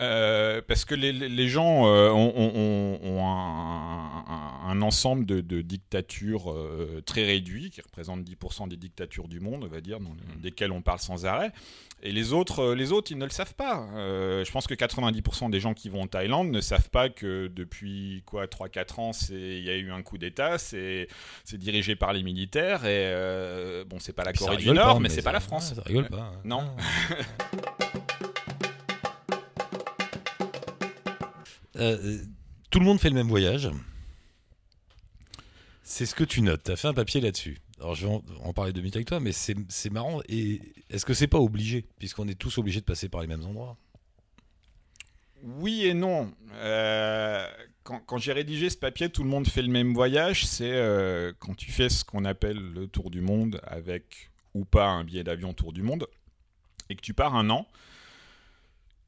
Euh, 0.00 0.62
parce 0.66 0.86
que 0.86 0.94
les, 0.94 1.48
gens 1.48 1.86
euh, 1.86 2.08
ont, 2.10 2.32
ont- 2.34 2.52
ont- 2.56 3.00
ont 3.02 3.26
un, 3.28 4.24
un- 4.26 4.70
un 4.70 4.80
ensemble 4.80 5.26
de, 5.26 5.42
de 5.42 5.60
dictatures 5.60 6.50
euh, 6.52 7.02
très 7.04 7.26
réduits, 7.26 7.68
qui 7.68 7.82
représentent 7.82 8.22
10% 8.24 8.68
des 8.68 8.78
dictatures 8.78 9.28
du 9.28 9.40
monde, 9.40 9.62
on 9.62 9.68
va 9.68 9.82
dire, 9.82 10.00
dans- 10.00 10.16
desquelles 10.40 10.72
on 10.72 10.80
parle 10.80 11.00
sans 11.00 11.26
arrêt. 11.26 11.52
Et 12.02 12.12
les 12.12 12.32
autres, 12.32 12.72
les 12.72 12.92
autres 12.92 13.12
ils 13.12 13.18
ne 13.18 13.24
le 13.26 13.30
savent 13.30 13.54
pas. 13.54 13.86
Je 13.94 14.50
pense 14.52 14.66
que 14.66 14.72
90% 14.72 15.50
des 15.50 15.60
gens 15.60 15.74
qui 15.74 15.90
vont 15.90 16.00
en 16.00 16.06
Thaïlande 16.06 16.50
ne 16.50 16.62
savent 16.62 16.88
pas 16.88 17.10
que 17.10 17.48
depuis 17.48 18.22
quoi 18.24 18.46
3-4 18.46 19.00
ans, 19.00 19.10
il 19.28 19.60
y 19.62 19.68
a 19.68 19.76
eu 19.76 19.90
un 19.90 20.00
coup 20.00 20.16
d'État, 20.16 20.56
c'est 20.56 21.08
dirigé 21.52 21.94
par 21.96 22.14
les 22.14 22.22
militaires, 22.22 22.86
et 22.86 23.84
bon, 23.86 23.98
c'est 23.98 24.14
pas 24.14 24.24
la 24.24 24.32
Corée 24.32 24.56
du 24.56 24.70
Nord, 24.70 24.94
pas, 24.94 25.00
mais, 25.00 25.10
c'est 25.10 25.20
pas 25.20 25.32
la 25.32 25.40
France. 25.40 25.74
ça 25.74 25.82
rigole 25.82 26.08
pas. 26.08 26.32
hein. 26.34 26.40
Non. 26.42 26.62
Euh, 31.80 32.18
tout 32.70 32.78
le 32.78 32.84
monde 32.84 33.00
fait 33.00 33.08
le 33.08 33.14
même 33.14 33.28
voyage. 33.28 33.70
C'est 35.82 36.06
ce 36.06 36.14
que 36.14 36.24
tu 36.24 36.42
notes. 36.42 36.62
Tu 36.64 36.70
as 36.70 36.76
fait 36.76 36.88
un 36.88 36.94
papier 36.94 37.20
là-dessus. 37.20 37.58
Alors, 37.80 37.94
je 37.94 38.06
vais 38.06 38.20
en, 38.44 38.52
parler 38.52 38.72
de 38.72 38.80
minutes 38.80 38.96
avec 38.96 39.08
toi, 39.08 39.20
mais 39.20 39.32
c'est 39.32 39.56
c'est 39.68 39.90
marrant. 39.90 40.20
Et 40.28 40.60
est-ce 40.90 41.04
que 41.06 41.14
c'est 41.14 41.26
pas 41.26 41.38
obligé? 41.38 41.86
Puisqu'on 41.98 42.28
est 42.28 42.38
tous 42.38 42.58
obligés 42.58 42.80
de 42.80 42.84
passer 42.84 43.08
par 43.08 43.22
les 43.22 43.26
mêmes 43.26 43.44
endroits. 43.44 43.76
Oui 45.42 45.86
et 45.86 45.94
non. 45.94 46.32
Euh, 46.56 47.46
quand 47.82 48.00
quand 48.00 48.18
j'ai 48.18 48.34
rédigé 48.34 48.68
ce 48.68 48.76
papier, 48.76 49.08
tout 49.08 49.24
le 49.24 49.30
monde 49.30 49.48
fait 49.48 49.62
le 49.62 49.68
même 49.68 49.94
voyage. 49.94 50.46
C'est 50.46 50.70
euh, 50.70 51.32
quand 51.38 51.54
tu 51.54 51.72
fais 51.72 51.88
ce 51.88 52.04
qu'on 52.04 52.26
appelle 52.26 52.58
le 52.58 52.86
tour 52.86 53.10
du 53.10 53.22
monde 53.22 53.60
avec 53.64 54.30
ou 54.52 54.64
pas 54.64 54.88
un 54.88 55.04
billet 55.04 55.24
d'avion 55.24 55.54
tour 55.54 55.72
du 55.72 55.82
monde 55.82 56.06
et 56.90 56.96
que 56.96 57.00
tu 57.00 57.14
pars 57.14 57.34
un 57.34 57.48
an, 57.50 57.66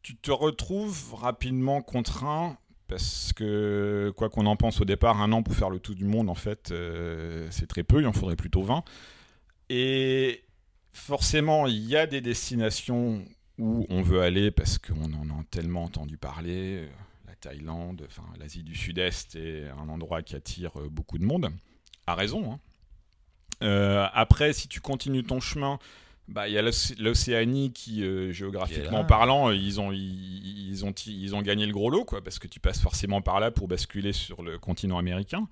tu 0.02 0.17
te 0.17 0.31
retrouves 0.31 1.14
rapidement 1.14 1.83
contraint 1.83 2.57
parce 2.92 3.32
que 3.32 4.12
quoi 4.16 4.28
qu'on 4.28 4.44
en 4.44 4.56
pense 4.56 4.83
au 4.83 4.85
départ, 4.85 5.22
un 5.22 5.33
an 5.33 5.42
pour 5.42 5.55
faire 5.55 5.70
le 5.70 5.78
tour 5.78 5.94
du 5.94 6.05
monde, 6.05 6.28
en 6.28 6.35
fait, 6.35 6.70
euh, 6.72 7.48
c'est 7.50 7.66
très 7.66 7.85
peu. 7.85 8.00
Il 8.02 8.07
en 8.07 8.12
faudrait 8.12 8.37
plutôt 8.37 8.62
20. 8.62 8.85
Et 9.70 10.44
forcément, 10.92 11.66
il 11.66 11.78
y 11.88 11.96
a 11.96 12.07
des 12.07 12.20
destinations 12.20 13.24
où 13.59 13.87
on 13.88 14.02
veut 14.02 14.20
aller 14.20 14.50
parce 14.50 14.76
qu'on 14.76 15.05
en 15.14 15.31
a 15.31 15.44
tellement 15.50 15.85
entendu 15.85 16.18
parler. 16.18 16.83
euh, 16.83 16.88
La 17.26 17.35
Thaïlande, 17.35 18.05
enfin 18.07 18.24
l'Asie 18.38 18.62
du 18.62 18.74
Sud-Est 18.74 19.37
est 19.37 19.68
un 19.70 19.88
endroit 19.88 20.20
qui 20.20 20.37
attire 20.37 20.78
euh, 20.78 20.88
beaucoup 20.90 21.16
de 21.16 21.24
monde. 21.24 21.48
À 22.07 22.14
raison. 22.14 22.52
hein. 22.52 24.11
Après, 24.12 24.52
si 24.52 24.68
tu 24.68 24.81
continues 24.81 25.22
ton 25.24 25.40
chemin, 25.40 25.78
bah, 26.28 26.48
il 26.48 26.54
y 26.54 26.58
a 26.58 26.62
l'Océ- 26.62 26.94
l'Océanie 26.98 27.72
qui, 27.72 28.02
euh, 28.04 28.32
géographiquement 28.32 29.00
parlant, 29.06 29.48
euh, 29.50 29.56
ils 29.56 29.80
ont, 29.80 29.92
ils, 29.92 30.68
ils 30.70 30.85
ont, 30.85 30.92
ils 31.06 31.35
ont 31.35 31.42
gagné 31.42 31.66
le 31.66 31.72
gros 31.72 31.90
lot, 31.90 32.04
quoi, 32.04 32.22
parce 32.22 32.38
que 32.38 32.46
tu 32.48 32.61
passes 32.61 32.80
forcément 32.80 33.20
par 33.20 33.40
là 33.40 33.50
pour 33.50 33.68
basculer 33.68 34.12
sur 34.12 34.42
le 34.42 34.58
continent 34.58 34.98
américain. 34.98 35.48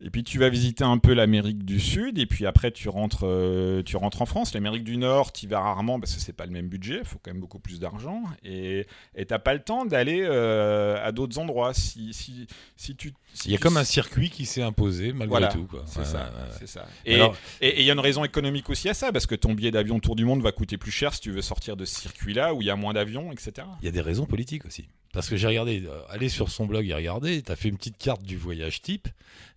Et 0.00 0.10
puis 0.10 0.22
tu 0.22 0.38
vas 0.38 0.48
visiter 0.48 0.84
un 0.84 0.98
peu 0.98 1.12
l'Amérique 1.12 1.64
du 1.64 1.80
Sud, 1.80 2.18
et 2.18 2.26
puis 2.26 2.46
après 2.46 2.70
tu 2.70 2.88
rentres, 2.88 3.24
euh, 3.26 3.82
tu 3.82 3.96
rentres 3.96 4.22
en 4.22 4.26
France. 4.26 4.54
L'Amérique 4.54 4.84
du 4.84 4.96
Nord, 4.96 5.32
tu 5.32 5.48
vas 5.48 5.60
rarement 5.60 5.98
parce 5.98 6.14
que 6.14 6.20
c'est 6.20 6.32
pas 6.32 6.46
le 6.46 6.52
même 6.52 6.68
budget, 6.68 6.98
il 7.00 7.04
faut 7.04 7.18
quand 7.22 7.32
même 7.32 7.40
beaucoup 7.40 7.58
plus 7.58 7.80
d'argent, 7.80 8.22
et 8.44 8.86
t'as 9.26 9.38
pas 9.40 9.54
le 9.54 9.60
temps 9.60 9.84
d'aller 9.86 10.20
euh, 10.22 11.04
à 11.04 11.10
d'autres 11.10 11.38
endroits. 11.38 11.74
Si, 11.74 12.12
si, 12.14 12.46
si 12.76 12.94
tu, 12.94 13.12
si 13.34 13.48
Il 13.48 13.50
y 13.50 13.54
a 13.54 13.58
tu- 13.58 13.62
comme 13.64 13.76
un 13.76 13.84
circuit 13.84 14.30
qui 14.30 14.46
s'est 14.46 14.62
imposé 14.62 15.08
malgré 15.12 15.26
Voilà, 15.28 15.48
tout. 15.48 15.64
quoi. 15.64 15.82
c'est 15.86 16.00
Ouais, 16.00 16.04
ça, 16.04 16.32
ouais, 16.60 16.66
ça. 16.66 16.86
Alors- 17.06 17.36
et 17.60 17.80
il 17.80 17.84
y 17.86 17.90
a 17.90 17.92
une 17.94 17.98
raison 18.00 18.22
économique 18.24 18.70
aussi 18.70 18.88
à 18.88 18.94
ça, 18.94 19.10
parce 19.12 19.26
que 19.26 19.34
ton 19.34 19.52
billet 19.54 19.72
d'avion 19.72 19.98
tour 19.98 20.14
du 20.14 20.24
monde 20.24 20.42
va 20.42 20.52
coûter 20.52 20.78
plus 20.78 20.92
cher 20.92 21.12
si 21.12 21.20
tu 21.20 21.32
veux 21.32 21.42
sortir 21.42 21.76
de 21.76 21.84
ce 21.84 22.00
circuit-là 22.00 22.54
où 22.54 22.62
il 22.62 22.66
y 22.66 22.70
a 22.70 22.76
moins 22.76 22.92
d'avions, 22.92 23.32
etc. 23.32 23.66
Il 23.82 23.86
y 23.86 23.88
a 23.88 23.92
des 23.92 24.00
raisons 24.00 24.26
politiques 24.26 24.64
aussi. 24.64 24.86
Parce 25.12 25.28
que 25.28 25.36
j'ai 25.36 25.46
regardé, 25.46 25.82
euh, 25.86 26.00
allez 26.10 26.28
sur 26.28 26.50
son 26.50 26.66
blog 26.66 26.86
et 26.86 26.94
regardez, 26.94 27.42
tu 27.42 27.50
as 27.50 27.56
fait 27.56 27.68
une 27.68 27.78
petite 27.78 27.96
carte 27.96 28.22
du 28.22 28.36
voyage 28.36 28.82
type. 28.82 29.08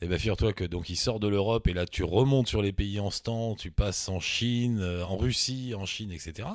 Et 0.01 0.07
bien, 0.07 0.17
figure-toi 0.17 0.53
que 0.53 0.63
donc 0.63 0.89
il 0.89 0.95
sort 0.95 1.19
de 1.19 1.27
l'Europe 1.27 1.67
et 1.67 1.73
là 1.73 1.85
tu 1.85 2.03
remontes 2.03 2.47
sur 2.47 2.61
les 2.61 2.71
pays 2.71 2.99
en 2.99 3.11
stand, 3.11 3.57
tu 3.57 3.69
passes 3.69 4.09
en 4.09 4.19
Chine, 4.19 4.79
euh, 4.81 5.03
en 5.03 5.17
Russie, 5.17 5.73
en 5.75 5.85
Chine, 5.85 6.11
etc. 6.11 6.47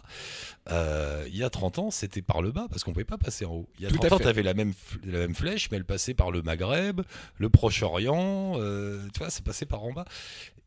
Euh, 0.71 1.25
il 1.29 1.37
y 1.37 1.45
a 1.45 1.51
30 1.51 1.79
ans, 1.79 1.91
c'était 1.91 2.23
par 2.23 2.43
le 2.43 2.53
bas 2.53 2.67
parce 2.71 2.85
qu'on 2.85 2.93
pouvait 2.93 3.05
pas 3.05 3.19
passer 3.19 3.45
en 3.45 3.53
haut. 3.53 3.69
Il 3.79 3.85
y 3.85 3.87
a 3.87 3.91
Tout 3.91 3.99
30 3.99 4.13
à 4.13 4.15
ans, 4.15 4.19
tu 4.19 4.27
avais 4.29 4.43
la 4.43 4.55
même, 4.55 4.73
la 5.05 5.19
même 5.19 5.35
flèche, 5.35 5.71
mais 5.71 5.77
elle 5.77 5.85
passait 5.85 6.15
par 6.15 6.31
le 6.31 6.43
Maghreb, 6.43 7.03
le 7.37 7.49
Proche-Orient, 7.51 8.55
euh, 8.57 9.07
tu 9.13 9.19
vois, 9.19 9.31
c'est 9.31 9.45
passé 9.45 9.67
par 9.67 9.83
en 9.85 9.93
bas. 9.93 10.07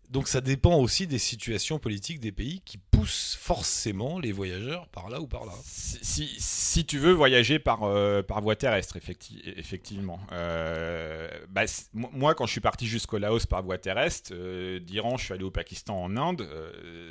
Donc 0.10 0.28
ça 0.28 0.42
dépend 0.42 0.76
aussi 0.76 1.06
des 1.06 1.20
situations 1.20 1.78
politiques 1.78 2.20
des 2.20 2.32
pays 2.32 2.62
qui 2.66 2.80
poussent 2.80 3.38
forcément 3.40 4.18
les 4.18 4.32
voyageurs 4.32 4.88
par 4.88 5.08
là 5.08 5.22
ou 5.22 5.28
par 5.28 5.46
là. 5.46 5.52
Si, 5.64 6.00
si, 6.02 6.36
si 6.40 6.84
tu 6.84 6.98
veux 6.98 7.12
voyager 7.12 7.60
par, 7.60 7.84
euh, 7.84 8.24
par 8.24 8.42
voie 8.42 8.56
terrestre, 8.56 8.98
effecti- 8.98 9.40
effectivement. 9.56 10.20
Euh, 10.32 11.30
bah, 11.50 11.66
moi, 11.94 12.34
quand 12.34 12.48
je 12.48 12.52
suis 12.54 12.60
parti 12.60 12.88
jusqu'au 12.88 13.20
Laos 13.20 13.46
par 13.46 13.62
voie 13.62 13.78
terrestre, 13.78 14.32
euh, 14.34 14.80
d'Iran, 14.80 15.18
je 15.18 15.26
suis 15.26 15.34
allé 15.36 15.44
au 15.44 15.52
Pakistan, 15.52 16.02
en 16.02 16.18
Inde. 16.18 16.48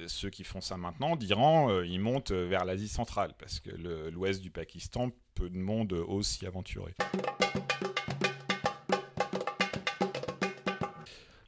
ceux 0.09 0.31
qui 0.31 0.43
font 0.43 0.61
ça 0.61 0.77
maintenant, 0.77 1.15
d'Iran, 1.15 1.83
ils 1.83 2.01
montent 2.01 2.33
vers 2.33 2.65
l'Asie 2.65 2.89
centrale, 2.89 3.33
parce 3.39 3.61
que 3.61 3.71
l'ouest 4.11 4.41
du 4.43 4.51
Pakistan, 4.51 5.11
peu 5.37 5.49
de 5.49 5.57
monde 5.57 5.93
ose 5.93 6.27
s'y 6.27 6.47
aventurer. 6.47 6.95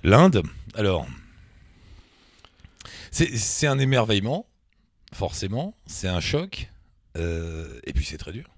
L'Inde, 0.03 0.43
alors, 0.75 1.07
c'est 3.11 3.67
un 3.67 3.79
émerveillement, 3.79 4.47
forcément, 5.13 5.77
c'est 5.87 6.09
un 6.09 6.21
choc, 6.21 6.71
euh, 7.17 7.81
et 7.85 7.93
puis 7.93 8.05
c'est 8.05 8.19
très 8.19 8.33
dur. 8.33 8.49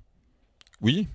Oui, 0.80 1.08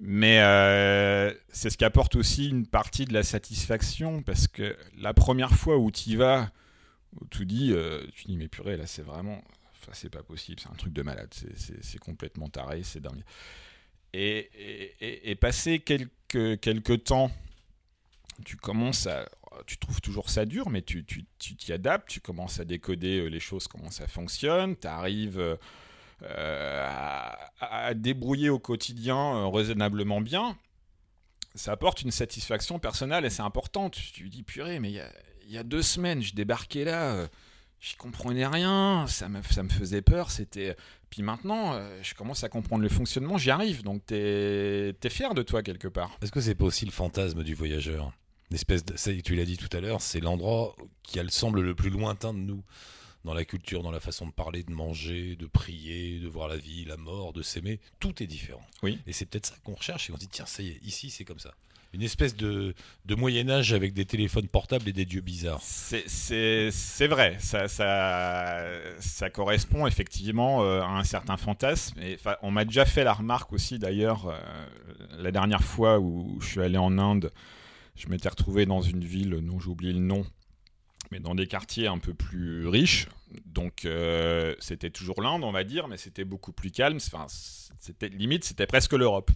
mais 0.00 0.40
euh, 0.40 1.32
c'est 1.52 1.70
ce 1.70 1.78
qui 1.78 1.84
apporte 1.84 2.16
aussi 2.16 2.48
une 2.48 2.66
partie 2.66 3.04
de 3.04 3.12
la 3.12 3.22
satisfaction 3.22 4.22
parce 4.22 4.48
que 4.48 4.76
la 4.98 5.14
première 5.14 5.52
fois 5.52 5.78
où 5.78 5.90
tu 5.90 6.10
y 6.10 6.16
vas, 6.16 6.50
où 7.20 7.26
tu 7.26 7.46
dis, 7.46 7.72
euh, 7.72 8.04
tu 8.12 8.24
dis 8.24 8.36
mais 8.36 8.48
purée 8.48 8.76
là 8.76 8.86
c'est 8.86 9.02
vraiment, 9.02 9.40
enfin 9.72 9.92
c'est 9.94 10.10
pas 10.10 10.22
possible, 10.24 10.60
c'est 10.60 10.70
un 10.70 10.74
truc 10.74 10.92
de 10.92 11.02
malade, 11.02 11.32
c'est- 11.32 11.98
complètement 12.00 12.48
taré, 12.48 12.82
c'est 12.82 13.00
dingue. 13.00 13.22
Et, 14.12 15.30
et, 15.30 15.34
passer 15.36 15.78
quelques 15.78 17.04
temps, 17.04 17.30
tu 18.44 18.56
commences 18.56 19.06
à, 19.06 19.26
tu 19.66 19.78
trouves 19.78 20.00
toujours 20.00 20.30
ça 20.30 20.44
dur, 20.44 20.70
mais 20.70 20.82
tu 20.82 21.04
t'y 21.04 21.72
adaptes, 21.72 22.08
tu 22.08 22.20
commences 22.20 22.60
à 22.60 22.64
décoder 22.64 23.20
euh, 23.20 23.26
les 23.26 23.40
choses, 23.40 23.68
comment 23.68 23.90
ça 23.90 24.06
fonctionne, 24.06 24.76
tu 24.76 24.86
arrives 24.86 25.38
euh, 25.38 25.56
à, 26.88 27.36
à 27.60 27.94
débrouiller 27.94 28.50
au 28.50 28.58
quotidien 28.58 29.16
euh, 29.16 29.46
raisonnablement 29.48 30.20
bien, 30.20 30.56
ça 31.54 31.72
apporte 31.72 32.02
une 32.02 32.10
satisfaction 32.10 32.78
personnelle 32.78 33.24
et 33.24 33.30
c'est 33.30 33.42
important. 33.42 33.90
Tu, 33.90 34.12
tu 34.12 34.28
dis, 34.28 34.42
purée, 34.42 34.78
mais 34.80 34.90
il 34.90 35.52
y 35.52 35.58
a, 35.58 35.62
deux 35.64 35.82
semaines, 35.82 36.22
je 36.22 36.34
débarquais 36.34 36.84
là, 36.84 37.12
euh, 37.12 37.28
j'y 37.80 37.96
comprenais 37.96 38.46
rien, 38.46 39.06
ça 39.08 39.28
me, 39.28 39.42
ça 39.42 39.62
me 39.62 39.68
faisait 39.68 40.02
peur, 40.02 40.30
c'était... 40.30 40.76
Puis 41.10 41.22
maintenant, 41.22 41.74
euh, 41.74 41.98
je 42.02 42.14
commence 42.14 42.42
à 42.42 42.48
comprendre 42.48 42.82
le 42.82 42.88
fonctionnement, 42.88 43.36
j'y 43.36 43.50
arrive, 43.50 43.82
donc 43.82 44.06
t'es 44.06 44.94
es 45.02 45.10
fier 45.10 45.34
de 45.34 45.42
toi 45.42 45.62
quelque 45.62 45.88
part. 45.88 46.16
Est-ce 46.22 46.32
que 46.32 46.40
c'est 46.40 46.54
pas 46.54 46.64
aussi 46.64 46.86
le 46.86 46.90
fantasme 46.90 47.42
du 47.42 47.54
voyageur? 47.54 48.12
Espèce 48.54 48.84
de, 48.84 48.96
ça, 48.96 49.10
tu 49.24 49.34
l'as 49.34 49.44
dit 49.44 49.56
tout 49.56 49.74
à 49.76 49.80
l'heure, 49.80 50.00
c'est 50.00 50.20
l'endroit 50.20 50.74
qui 51.02 51.18
elle, 51.18 51.30
semble 51.30 51.60
le 51.60 51.74
plus 51.74 51.90
lointain 51.90 52.32
de 52.34 52.38
nous. 52.38 52.62
dans 53.24 53.34
la 53.34 53.44
culture, 53.44 53.82
dans 53.84 53.92
la 53.92 54.00
façon 54.00 54.26
de 54.26 54.32
parler, 54.32 54.64
de 54.64 54.72
manger, 54.72 55.36
de 55.36 55.46
prier, 55.46 56.18
de 56.18 56.26
voir 56.26 56.48
la 56.48 56.56
vie, 56.56 56.84
la 56.84 56.96
mort, 56.96 57.32
de 57.32 57.40
s'aimer. 57.42 57.78
Tout 58.00 58.20
est 58.22 58.26
différent. 58.26 58.66
Oui. 58.82 58.98
Et 59.06 59.12
c'est 59.12 59.26
peut-être 59.26 59.46
ça 59.46 59.54
qu'on 59.62 59.74
recherche 59.74 60.10
et 60.10 60.12
on 60.12 60.16
se 60.16 60.20
dit, 60.22 60.28
tiens, 60.28 60.46
ça 60.46 60.60
y 60.62 60.68
est, 60.70 60.80
ici, 60.84 61.08
c'est 61.10 61.24
comme 61.24 61.38
ça. 61.38 61.54
Une 61.94 62.02
espèce 62.02 62.34
de, 62.34 62.74
de 63.04 63.14
Moyen-Âge 63.14 63.74
avec 63.74 63.92
des 63.92 64.06
téléphones 64.06 64.48
portables 64.48 64.88
et 64.88 64.92
des 64.94 65.04
dieux 65.04 65.20
bizarres. 65.20 65.60
C'est- 65.62 67.06
vrai, 67.06 67.36
ça, 67.38 67.68
ça, 67.68 68.64
ça 68.98 69.28
correspond 69.30 69.86
effectivement 69.86 70.64
euh, 70.64 70.80
à 70.80 70.86
un 70.88 71.04
certain 71.04 71.36
fantasme. 71.36 72.00
Et, 72.00 72.14
enfin, 72.14 72.36
on 72.42 72.50
m'a 72.50 72.64
déjà 72.64 72.86
fait 72.86 73.04
la 73.04 73.12
remarque 73.12 73.52
aussi 73.52 73.78
d'ailleurs, 73.78 74.26
euh, 74.26 74.38
la 75.18 75.30
dernière 75.30 75.62
fois 75.62 76.00
où 76.00 76.38
je 76.40 76.46
suis 76.48 76.60
allé 76.62 76.78
en 76.78 76.96
Inde, 76.98 77.30
je 78.02 78.08
m'étais 78.08 78.28
retrouvé 78.28 78.66
dans 78.66 78.82
une 78.82 79.04
ville 79.04 79.30
dont 79.42 79.60
j'ai 79.60 79.68
oublié 79.68 79.92
le 79.92 80.00
nom, 80.00 80.26
mais 81.12 81.20
dans 81.20 81.36
des 81.36 81.46
quartiers 81.46 81.86
un 81.86 81.98
peu 81.98 82.14
plus 82.14 82.66
riches. 82.66 83.06
Donc 83.46 83.84
euh, 83.84 84.56
c'était 84.58 84.90
toujours 84.90 85.22
l'Inde, 85.22 85.44
on 85.44 85.52
va 85.52 85.62
dire, 85.62 85.86
mais 85.86 85.96
c'était 85.96 86.24
beaucoup 86.24 86.50
plus 86.52 86.72
calme. 86.72 86.96
Enfin, 86.96 87.26
c'était 87.78 88.08
limite, 88.08 88.42
c'était 88.42 88.66
presque 88.66 88.92
l'Europe. 88.94 89.30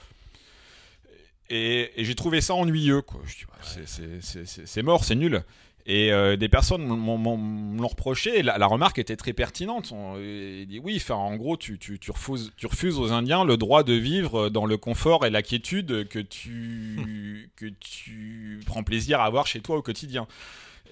Et, 1.49 1.93
et 2.01 2.05
j'ai 2.05 2.17
trouvé 2.17 2.41
ça 2.41 2.55
ennuyeux. 2.55 3.03
Quoi. 3.03 3.21
Je 3.25 3.37
dis, 3.37 4.65
c'est 4.67 4.83
mort, 4.83 5.05
c'est 5.05 5.15
nul. 5.15 5.45
Et 5.89 6.13
euh, 6.13 6.37
des 6.37 6.49
personnes 6.49 6.85
m'ont- 6.85 7.87
reproché. 7.87 8.43
La, 8.43 8.59
la 8.59 8.67
remarque 8.67 8.99
était 8.99 9.15
très 9.17 9.33
pertinente. 9.33 9.93
On 9.93 10.17
il 10.19 10.67
dit 10.67 10.81
oui, 10.81 11.01
en 11.11 11.37
gros, 11.37 11.57
tu, 11.57 11.79
tu, 11.79 11.99
tu 12.01 12.11
refuses, 12.11 12.53
tu 12.57 12.67
refuses 12.67 12.99
aux 12.99 13.13
Indiens 13.13 13.45
le 13.45 13.57
droit 13.57 13.85
de 13.85 13.93
vivre 13.93 14.49
dans 14.49 14.67
le 14.67 14.77
confort 14.77 15.25
et 15.25 15.31
la 15.31 15.43
quiétude 15.43 16.09
que 16.09 16.19
tu, 16.19 17.51
que 17.57 17.67
tu 17.81 18.61
prends 18.67 18.83
plaisir 18.83 19.21
à 19.21 19.25
avoir 19.27 19.47
chez 19.47 19.61
toi 19.61 19.77
au 19.77 19.83
quotidien. 19.83 20.27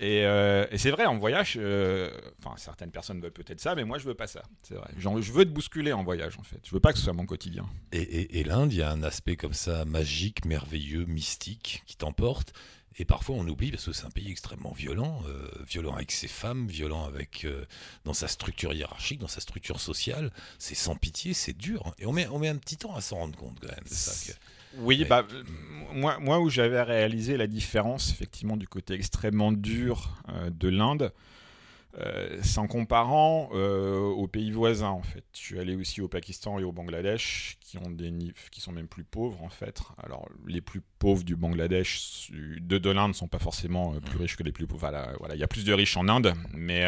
Et, 0.01 0.25
euh, 0.27 0.67
et 0.73 0.79
c'est 0.79 0.91
vrai, 0.91 1.07
en 1.07 1.17
voyage, 1.17 1.55
euh, 1.57 2.11
enfin 2.41 2.57
certaines 2.57 2.91
personnes 2.91 3.21
veulent 3.21 3.31
peut-être 3.33 3.61
ça, 3.61 3.75
mais 3.77 3.85
moi 3.85 3.99
je 3.99 4.05
veux 4.05 4.15
pas 4.15 4.27
ça. 4.27 4.43
C'est 4.65 4.75
vrai. 4.75 4.89
Genre, 4.99 5.21
je 5.23 5.33
veux 5.33 5.45
te 5.45 5.51
bousculer 5.51 5.93
en 5.93 6.03
voyage 6.03 6.37
en 6.39 6.43
fait. 6.43 6.59
Je 6.65 6.71
veux 6.73 6.81
pas 6.81 6.93
que 6.93 6.99
ce 6.99 7.05
soit 7.05 7.13
mon 7.13 7.27
quotidien. 7.27 7.65
Et, 7.93 7.99
et- 8.03 8.41
et 8.41 8.45
l'Inde, 8.45 8.73
il 8.73 8.79
y 8.79 8.83
a 8.83 8.91
un 8.91 9.03
aspect 9.05 9.37
comme 9.37 9.53
ça 9.55 9.85
magique, 9.85 10.45
merveilleux, 10.47 11.05
mystique 11.07 11.83
qui 11.87 11.97
t'emporte. 11.97 12.53
Et 12.99 13.05
parfois 13.05 13.35
on 13.37 13.47
oublie 13.49 13.71
parce 13.71 13.85
que 13.87 13.93
c'est 13.93 14.05
un 14.07 14.11
pays 14.11 14.31
extrêmement 14.31 14.73
violent, 14.73 15.23
euh, 15.29 15.49
violent 15.69 15.95
avec 15.95 16.13
ses 16.13 16.29
femmes, 16.29 16.69
violent 16.69 17.05
avec 17.07 17.45
euh, 17.45 17.65
dans 18.05 18.15
sa 18.15 18.29
structure 18.29 18.73
hiérarchique, 18.73 19.19
dans 19.19 19.27
sa 19.29 19.41
structure 19.41 19.81
sociale. 19.81 20.31
C'est 20.59 20.77
sans 20.77 20.95
pitié, 20.95 21.35
c'est 21.35 21.57
dur. 21.57 21.93
Et 21.99 22.07
on 22.07 22.13
met, 22.13 22.29
on 22.29 22.39
met 22.39 22.49
un 22.49 22.57
petit 22.57 22.77
temps 22.77 22.95
à 22.95 23.01
s'en 23.01 23.17
rendre 23.17 23.37
compte 23.37 23.59
quand 23.61 23.69
même. 23.69 23.85
de 23.85 23.89
ça, 23.93 24.33
que- 24.33 24.39
Oui, 24.79 24.99
Ouais. 25.01 25.05
bah, 25.07 25.25
euh, 25.33 25.43
moi, 25.93 26.19
moi 26.21 26.39
où 26.41 26.49
j'avais 26.51 26.83
réalisé 26.83 27.37
la 27.37 27.47
différence 27.47 28.11
effectivement 28.11 28.57
du 28.57 28.67
côté 28.69 28.95
extrêmement 28.95 29.53
dur 29.53 30.17
euh, 30.29 30.51
de 30.51 30.69
l'Inde, 30.69 31.13
euh, 31.99 32.41
en 32.57 32.67
comparant 32.67 33.51
euh, 33.53 33.99
aux 33.99 34.27
pays 34.27 34.51
voisins 34.51 34.91
en 34.91 35.03
fait. 35.03 35.25
Je 35.35 35.39
suis 35.39 35.59
allé 35.59 35.77
aussi 35.77 36.01
au 36.01 36.09
Pakistan 36.09 36.59
et 36.59 36.65
au 36.65 36.73
Bangladesh 36.73 37.57
qui 37.61 37.79
ont 37.79 37.91
des 37.91 38.13
qui 38.51 38.61
sont 38.61 38.73
même 38.73 38.89
plus 38.89 39.05
pauvres 39.05 39.43
en 39.43 39.49
fait. 39.49 39.81
Alors 40.03 40.29
les 40.47 40.61
plus 40.61 40.83
pauvres 40.99 41.25
du 41.25 41.37
Bangladesh, 41.37 42.31
de, 42.33 42.79
de 42.79 42.91
l'Inde, 42.91 43.15
sont 43.15 43.29
pas 43.29 43.39
forcément 43.39 43.95
euh, 43.95 44.01
plus 44.01 44.19
riches 44.19 44.37
que 44.37 44.43
les 44.43 44.53
plus 44.53 44.67
pauvres. 44.67 44.81
Voilà, 44.81 45.13
voilà, 45.19 45.35
il 45.35 45.41
y 45.41 45.45
a 45.45 45.49
plus 45.49 45.65
de 45.65 45.73
riches 45.73 45.97
en 45.97 46.09
Inde, 46.09 46.35
mais 46.53 46.85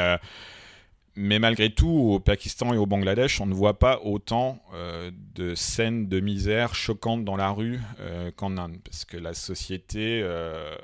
mais 1.16 1.38
malgré 1.38 1.70
tout, 1.70 1.88
au 1.88 2.20
Pakistan 2.20 2.74
et 2.74 2.76
au 2.76 2.84
Bangladesh, 2.84 3.40
on 3.40 3.46
ne 3.46 3.54
voit 3.54 3.78
pas 3.78 4.00
autant 4.04 4.62
euh, 4.74 5.10
de 5.34 5.54
scènes 5.54 6.08
de 6.08 6.20
misère 6.20 6.74
choquantes 6.74 7.24
dans 7.24 7.36
la 7.36 7.50
rue 7.50 7.80
euh, 8.00 8.30
qu'en 8.36 8.58
Inde, 8.58 8.76
parce 8.84 9.06
que 9.06 9.16
la 9.16 9.32
société 9.32 10.20
euh, 10.22 10.76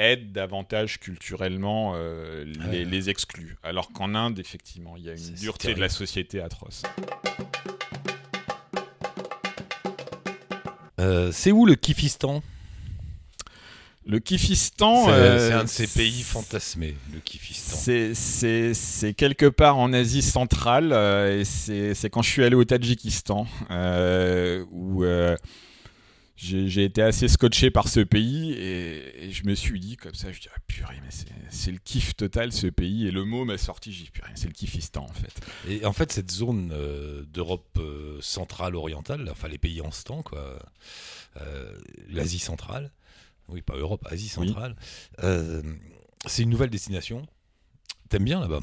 aide 0.00 0.32
davantage 0.32 0.98
culturellement 0.98 1.92
euh, 1.94 2.44
les, 2.70 3.10
exclus. 3.10 3.56
Alors 3.62 3.92
qu'en 3.92 4.14
Inde, 4.14 4.38
effectivement, 4.38 4.96
il 4.96 5.04
y 5.04 5.10
a 5.10 5.14
une 5.14 5.34
dureté 5.34 5.74
de 5.74 5.80
la 5.80 5.88
société 5.88 6.40
atroce. 6.40 6.82
Euh, 10.98 11.30
c'est 11.32 11.52
où 11.52 11.64
le 11.64 11.76
Kifistan 11.76 12.42
Le 14.06 14.18
Kifistan, 14.18 15.06
C'est 15.06 15.10
euh, 15.12 15.48
c'est 15.48 15.54
un 15.54 15.64
de 15.64 15.68
ces 15.68 15.86
pays 15.86 16.22
fantasmés, 16.22 16.96
le 17.12 17.20
Kifistan. 17.20 17.76
C'est- 18.14 19.14
quelque 19.14 19.46
part 19.46 19.78
en 19.78 19.92
Asie 19.92 20.22
centrale 20.22 20.92
et 20.92 21.44
c'est 21.44 22.10
quand 22.10 22.22
je 22.22 22.30
suis 22.30 22.44
allé 22.44 22.54
au 22.54 22.64
Tadjikistan 22.64 23.46
où 24.70 25.04
j'ai 26.42 26.84
été 26.84 27.02
assez 27.02 27.28
scotché 27.28 27.70
par 27.70 27.86
ce 27.88 28.00
pays 28.00 28.52
et, 28.52 29.26
et 29.26 29.30
je 29.32 29.44
me 29.44 29.54
suis 29.54 29.78
dit 29.78 29.96
comme 29.96 30.14
ça, 30.14 30.32
je 30.32 30.40
dis 30.40 30.48
ah, 30.54 30.58
purée 30.66 30.96
mais 31.02 31.10
c'est- 31.10 31.70
le 31.70 31.78
kiff 31.78 32.16
total 32.16 32.50
ce 32.52 32.66
pays. 32.66 33.06
Et 33.06 33.10
le 33.10 33.24
mot 33.24 33.44
m'est 33.44 33.58
sorti, 33.58 33.92
j'ai 33.92 34.06
purée 34.06 34.30
c'est 34.34 34.46
le 34.46 34.52
Kifistan 34.54 35.04
en 35.04 35.12
fait. 35.12 35.38
Et 35.68 35.84
en 35.84 35.92
fait, 35.92 36.10
cette 36.12 36.30
zone 36.30 36.70
euh, 36.72 37.22
d'Europe 37.32 37.76
euh, 37.78 38.18
centrale 38.22 38.74
orientale, 38.74 39.28
enfin 39.30 39.48
les 39.48 39.58
pays 39.58 39.80
en 39.82 39.90
ce 39.90 40.04
temps, 40.04 40.22
quoi, 40.22 40.58
euh, 41.40 41.76
l'Asie 42.08 42.38
centrale, 42.38 42.90
oui, 43.48 43.60
pas 43.62 43.76
Europe, 43.76 44.06
Asie 44.10 44.28
centrale, 44.28 44.76
euh, 45.22 45.62
c'est 46.26 46.42
une 46.42 46.50
nouvelle 46.50 46.70
destination. 46.70 47.26
T'aimes 48.08 48.24
bien 48.24 48.40
là-bas? 48.40 48.60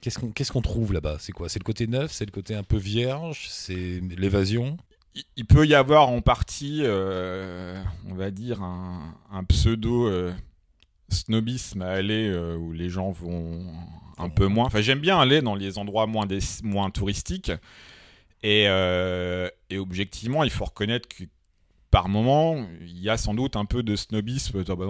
Qu'est-ce 0.00 0.18
qu'on 0.18 0.32
qu'est-ce 0.32 0.50
qu'on 0.50 0.62
trouve 0.62 0.92
là-bas? 0.92 1.18
C'est 1.20 1.32
quoi? 1.32 1.48
C'est 1.48 1.60
le 1.60 1.64
côté 1.64 1.86
neuf? 1.86 2.12
C'est 2.12 2.26
le 2.26 2.32
côté 2.32 2.54
un 2.56 2.64
peu 2.64 2.76
vierge? 2.76 3.46
C'est 3.48 4.00
l'évasion? 4.18 4.76
Il- 5.36 5.46
peut 5.46 5.66
y 5.66 5.74
avoir 5.74 6.08
en 6.08 6.20
partie, 6.20 6.80
euh, 6.82 7.82
on 8.08 8.14
va 8.14 8.30
dire, 8.30 8.62
un, 8.62 9.44
pseudo 9.48 10.06
euh, 10.08 10.32
snobisme 11.10 11.82
à 11.82 11.90
aller 11.90 12.28
euh, 12.28 12.56
où 12.56 12.72
les 12.72 12.88
gens 12.88 13.10
vont 13.10 13.66
un 14.18 14.28
peu 14.28 14.46
moins. 14.46 14.66
Enfin, 14.66 14.80
j'aime 14.80 15.00
bien 15.00 15.18
aller 15.18 15.42
dans 15.42 15.54
les 15.54 15.78
endroits 15.78 16.06
moins, 16.06 16.26
des- 16.26 16.40
moins 16.62 16.90
touristiques. 16.90 17.52
Et, 18.42 18.66
objectivement, 19.76 20.44
il 20.44 20.50
faut 20.50 20.64
reconnaître 20.64 21.08
que 21.08 21.24
par 21.90 22.08
moment, 22.08 22.66
il 22.80 22.98
y 23.00 23.10
a 23.10 23.16
sans 23.16 23.34
doute 23.34 23.56
un 23.56 23.66
peu 23.66 23.82
de 23.82 23.96
snobisme. 23.96 24.64
Ah 24.68 24.74
bah 24.74 24.86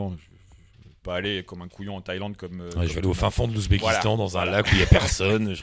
pas 1.02 1.16
aller 1.16 1.42
comme 1.42 1.62
un 1.62 1.68
couillon 1.68 1.96
en 1.96 2.00
Thaïlande 2.00 2.36
comme. 2.36 2.60
euh, 2.60 2.66
Ouais, 2.68 2.72
comme 2.74 2.82
Je 2.84 2.92
vais 2.92 2.98
aller 2.98 3.08
au 3.08 3.14
fin 3.14 3.30
fond 3.30 3.48
de 3.48 3.54
l'Ouzbékistan 3.54 4.16
Voilà, 4.16 4.16
dans 4.16 4.38
un 4.38 4.44
lac 4.44 4.66
où 4.66 4.70
il 4.72 4.76
n'y 4.78 4.82
a 4.82 4.86
personne. 4.86 5.54
Je- 5.54 5.62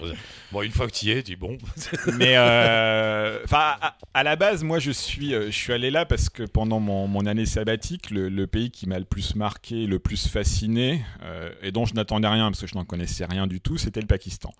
Bon, 0.51 0.61
une 0.61 0.71
fois 0.71 0.87
que 0.87 0.91
tu 0.93 1.05
y 1.05 1.11
es, 1.11 1.17
tu 1.23 1.31
dis 1.31 1.35
bon. 1.35 1.57
Mais 2.17 2.35
euh, 2.37 3.39
enfin, 3.45 3.75
à, 3.81 3.97
à 4.13 4.23
la 4.23 4.35
base, 4.35 4.63
moi, 4.63 4.79
je 4.79 4.91
suis, 4.91 5.33
euh, 5.33 5.45
je 5.47 5.55
suis 5.55 5.71
allé 5.73 5.91
là 5.91 6.05
parce 6.05 6.29
que 6.29 6.43
pendant 6.43 6.79
mon, 6.79 7.07
mon 7.07 7.25
année 7.25 7.45
sabbatique, 7.45 8.09
le, 8.11 8.29
le 8.29 8.47
pays 8.47 8.71
qui 8.71 8.87
m'a 8.87 8.99
le 8.99 9.05
plus 9.05 9.35
marqué, 9.35 9.85
le 9.85 9.99
plus 9.99 10.27
fasciné, 10.27 11.03
euh, 11.23 11.51
et 11.61 11.71
dont 11.71 11.85
je 11.85 11.93
n'attendais 11.93 12.27
rien 12.27 12.49
parce 12.49 12.61
que 12.61 12.67
je 12.67 12.75
n'en 12.75 12.85
connaissais 12.85 13.25
rien 13.25 13.47
du 13.47 13.61
tout, 13.61 13.77
c'était 13.77 14.01
le 14.01 14.07
Pakistan. 14.07 14.51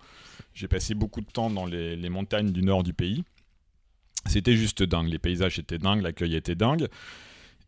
J'ai 0.54 0.68
passé 0.68 0.94
beaucoup 0.94 1.20
de 1.20 1.30
temps 1.30 1.50
dans 1.50 1.66
les, 1.66 1.96
les 1.96 2.08
montagnes 2.08 2.50
du 2.52 2.62
nord 2.62 2.82
du 2.82 2.92
pays. 2.92 3.24
C'était 4.26 4.54
juste 4.54 4.82
dingue. 4.82 5.08
Les 5.08 5.18
paysages 5.18 5.58
étaient 5.58 5.78
dingues, 5.78 6.02
l'accueil 6.02 6.36
était 6.36 6.54
dingue. 6.54 6.88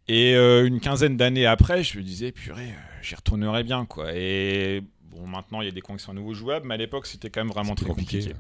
Et 0.09 0.35
euh, 0.35 0.67
une 0.67 0.81
quinzaine 0.81 1.17
d'années 1.17 1.47
après, 1.47 1.85
je 1.85 1.97
me 1.99 2.03
disais, 2.03 2.33
purée, 2.33 2.71
euh, 2.71 3.03
j'y 3.03 3.15
retournerai 3.15 3.63
bien, 3.63 3.87
quoi. 3.87 4.11
Et 4.15 4.83
bon, 5.05 5.27
maintenant, 5.27 5.61
il 5.63 5.67
y 5.67 5.69
a 5.69 5.73
des 5.73 5.81
connexions 5.81 6.13
à 6.13 6.15
nouveau 6.15 6.35
jouables, 6.35 6.67
mais 6.67 6.75
à 6.75 6.79
l'époque, 6.79 7.07
c'était 7.07 7.31
quand 7.31 7.41
même 7.41 7.53
vraiment 7.53 7.75
très 7.75 7.87
compliqué. 7.87 8.19
compliqué. 8.19 8.37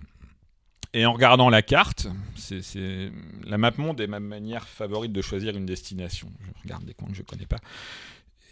Et 0.95 1.07
en 1.07 1.13
regardant 1.15 1.49
la 1.49 1.63
carte, 1.63 2.07
c'est- 2.37 3.11
la 3.47 3.57
map 3.57 3.73
monde 3.79 3.99
est 4.01 4.07
ma 4.07 4.21
manière 4.21 4.69
favorite 4.69 5.13
de 5.13 5.23
choisir 5.23 5.57
une 5.57 5.65
destination. 5.65 6.31
Je 6.57 6.63
regarde 6.65 6.85
des 6.85 6.93
coins 6.93 7.09
que 7.09 7.15
je 7.15 7.23
connais 7.23 7.47
pas. 7.47 7.61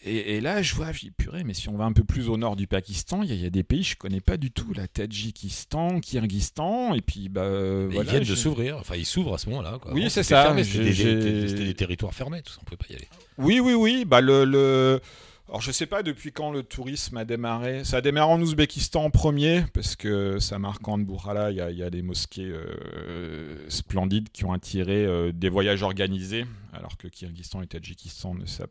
Et, 0.03 0.37
et 0.37 0.41
là, 0.41 0.63
je 0.63 0.75
vois, 0.75 0.93
je 0.93 1.01
dis 1.01 1.11
purée, 1.11 1.45
mais 1.45 1.53
si 1.53 1.69
on 1.69 1.77
va 1.77 1.85
un 1.85 1.93
peu 1.93 2.05
plus 2.05 2.29
au 2.31 2.39
nord 2.39 2.57
du 2.57 2.67
Pakistan, 2.67 3.23
il 3.23 3.29
y, 3.29 3.33
a- 3.33 3.35
il 3.35 3.43
y 3.43 3.47
a 3.47 3.51
des 3.51 3.63
pays 3.63 3.83
que 3.83 3.89
je 3.89 3.97
connais 3.97 4.21
pas 4.23 4.39
du 4.39 4.51
tout, 4.51 4.73
la 4.73 4.89
Tadjikistan, 4.89 6.01
Kirghizistan, 6.01 6.95
et 6.95 7.03
puis 7.03 7.29
bah 7.29 7.47
voilà, 7.87 8.03
ils 8.05 8.09
viennent 8.09 8.25
de 8.25 8.35
s'ouvrir. 8.35 8.79
Enfin, 8.79 8.97
ils 8.97 9.05
s'ouvrent 9.05 9.35
à 9.35 9.39
ce 9.39 9.49
moment-là. 9.51 9.79
quoi. 9.81 9.93
Oui, 9.93 10.01
Avant, 10.03 10.11
c'est 10.11 10.23
ça. 10.23 10.55
C'était 10.65 11.65
des, 11.65 11.75
territoires 11.75 12.15
fermés, 12.15 12.41
tout 12.43 12.53
ça. 12.53 12.59
On 12.63 12.65
pouvait 12.65 12.77
pas 12.79 12.87
y 12.91 12.97
aller. 12.97 13.09
Oui, 13.39 13.61
oui, 13.61 13.75
oui. 13.75 14.05
Bah 14.07 14.21
le, 14.23 14.45
le... 14.45 15.01
Alors 15.49 15.61
je 15.61 15.73
sais 15.73 15.87
pas 15.87 16.03
depuis 16.03 16.31
quand 16.33 16.51
le 16.53 16.63
tourisme 16.63 17.17
a 17.19 17.25
démarré. 17.25 17.85
Ça 17.85 17.99
a 17.99 18.01
démarré 18.01 18.33
en 18.33 18.41
Ouzbékistan 18.41 19.05
en 19.05 19.11
premier, 19.11 19.65
parce 19.75 19.97
que 19.97 20.39
Samarkand, 20.39 20.99
Burhala, 20.99 21.51
il 21.51 21.57
y, 21.57 21.61
a- 21.61 21.71
il 21.71 21.77
y 21.77 21.83
a 21.83 21.91
des 21.91 22.03
mosquées 22.03 22.49
euh, 22.49 23.69
splendides 23.69 24.29
qui 24.33 24.45
ont 24.45 24.53
attiré 24.53 25.05
euh, 25.05 25.33
des 25.33 25.49
voyages 25.49 25.83
organisés, 25.83 26.47
alors 26.73 26.97
que 26.97 27.09
Kyrgyzstan 27.09 27.63
et 27.63 27.67
Tadjikistan 27.67 28.35
ne, 28.35 28.47
s'app- 28.47 28.71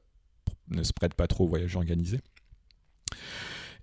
ne 0.72 0.84
se 0.84 0.94
prêtent 0.94 1.14
pas 1.14 1.28
trop 1.28 1.46
aux 1.46 1.50
voyages 1.50 1.76
organisés. 1.76 2.20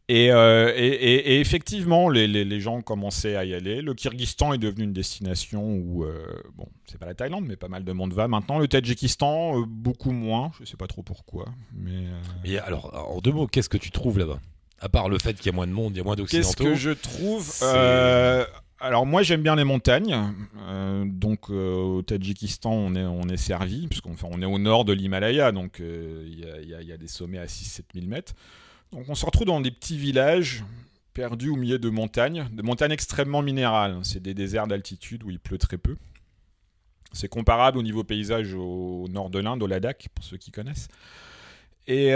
Et, 0.08 0.30
euh, 0.30 0.72
et, 0.76 0.86
et- 0.86 1.32
et 1.34 1.40
effectivement, 1.40 2.08
les, 2.08 2.28
les- 2.28 2.44
les 2.44 2.60
gens 2.60 2.80
commençaient 2.80 3.34
à 3.34 3.44
y 3.44 3.54
aller. 3.54 3.82
Le 3.82 3.92
Kyrgyzstan 3.92 4.52
est 4.52 4.58
devenu 4.58 4.84
une 4.84 4.92
destination 4.92 5.64
où, 5.68 6.04
euh, 6.04 6.24
bon, 6.54 6.68
c'est 6.86 6.96
pas 6.96 7.06
la 7.06 7.14
Thaïlande, 7.16 7.44
mais 7.44 7.56
pas 7.56 7.66
mal 7.66 7.82
de 7.82 7.90
monde 7.90 8.12
va. 8.12 8.28
Maintenant, 8.28 8.60
le 8.60 8.68
Tadjikistan, 8.68 9.60
euh, 9.60 9.64
beaucoup 9.66 10.12
moins. 10.12 10.52
Je 10.60 10.64
sais 10.64 10.76
pas 10.76 10.86
trop 10.86 11.02
pourquoi. 11.02 11.46
Mais 11.74 12.06
euh, 12.06 12.20
Et 12.44 12.58
alors, 12.60 12.94
en 13.12 13.18
deux 13.20 13.32
mots, 13.32 13.48
qu'est-ce 13.48 13.68
que 13.68 13.78
tu 13.78 13.90
trouves 13.90 14.20
là-bas? 14.20 14.38
À 14.78 14.88
part 14.88 15.08
le 15.08 15.18
fait 15.18 15.34
qu'il 15.34 15.46
y 15.46 15.48
a 15.48 15.52
moins 15.52 15.66
de 15.66 15.72
monde, 15.72 15.94
il 15.94 15.98
y 15.98 16.00
a 16.00 16.04
moins 16.04 16.14
d'occidentaux. 16.14 16.50
qu'est-ce 16.64 16.70
que 16.70 16.74
je 16.76 16.90
trouve 16.90 17.52
Euh, 17.62 18.44
Alors 18.78 19.06
moi, 19.06 19.22
j'aime 19.22 19.42
bien 19.42 19.56
les 19.56 19.64
montagnes. 19.64 20.34
Euh, 20.68 21.04
donc 21.06 21.50
euh, 21.50 21.74
au 21.74 22.02
Tadjikistan, 22.02 22.72
on 22.72 23.28
est, 23.28 23.36
servi, 23.36 23.88
puisqu'on 23.88 24.14
on 24.24 24.42
est 24.42 24.46
au 24.46 24.58
nord 24.58 24.84
de 24.84 24.92
l'Himalaya, 24.92 25.52
donc 25.52 25.80
euh, 25.80 26.24
il 26.26 26.68
y, 26.68 26.92
a, 26.92 26.96
des 26.96 27.08
sommets 27.08 27.38
à 27.38 27.46
6-7 27.46 27.82
000 27.94 28.06
mètres. 28.06 28.34
Donc 28.92 29.06
on 29.08 29.14
se 29.14 29.24
retrouve 29.24 29.46
dans 29.46 29.60
des 29.60 29.70
petits 29.70 29.96
villages 29.96 30.64
perdu 31.14 31.48
au 31.48 31.56
milieu 31.56 31.78
de 31.78 31.88
montagnes, 31.88 32.46
de 32.52 32.62
montagnes 32.62 32.92
extrêmement 32.92 33.40
minérales. 33.40 33.98
C'est 34.02 34.22
des 34.22 34.34
déserts 34.34 34.66
d'altitude 34.66 35.24
où 35.24 35.30
il 35.30 35.38
pleut 35.38 35.58
très 35.58 35.78
peu. 35.78 35.96
C'est 37.12 37.28
comparable 37.28 37.78
au 37.78 37.82
niveau 37.82 38.04
paysage 38.04 38.52
au 38.52 39.06
nord 39.08 39.30
de 39.30 39.38
l'Inde, 39.38 39.62
au 39.62 39.66
Ladakh, 39.66 40.08
pour 40.14 40.22
ceux 40.22 40.36
qui 40.36 40.50
connaissent. 40.50 40.88
Et, 41.86 42.12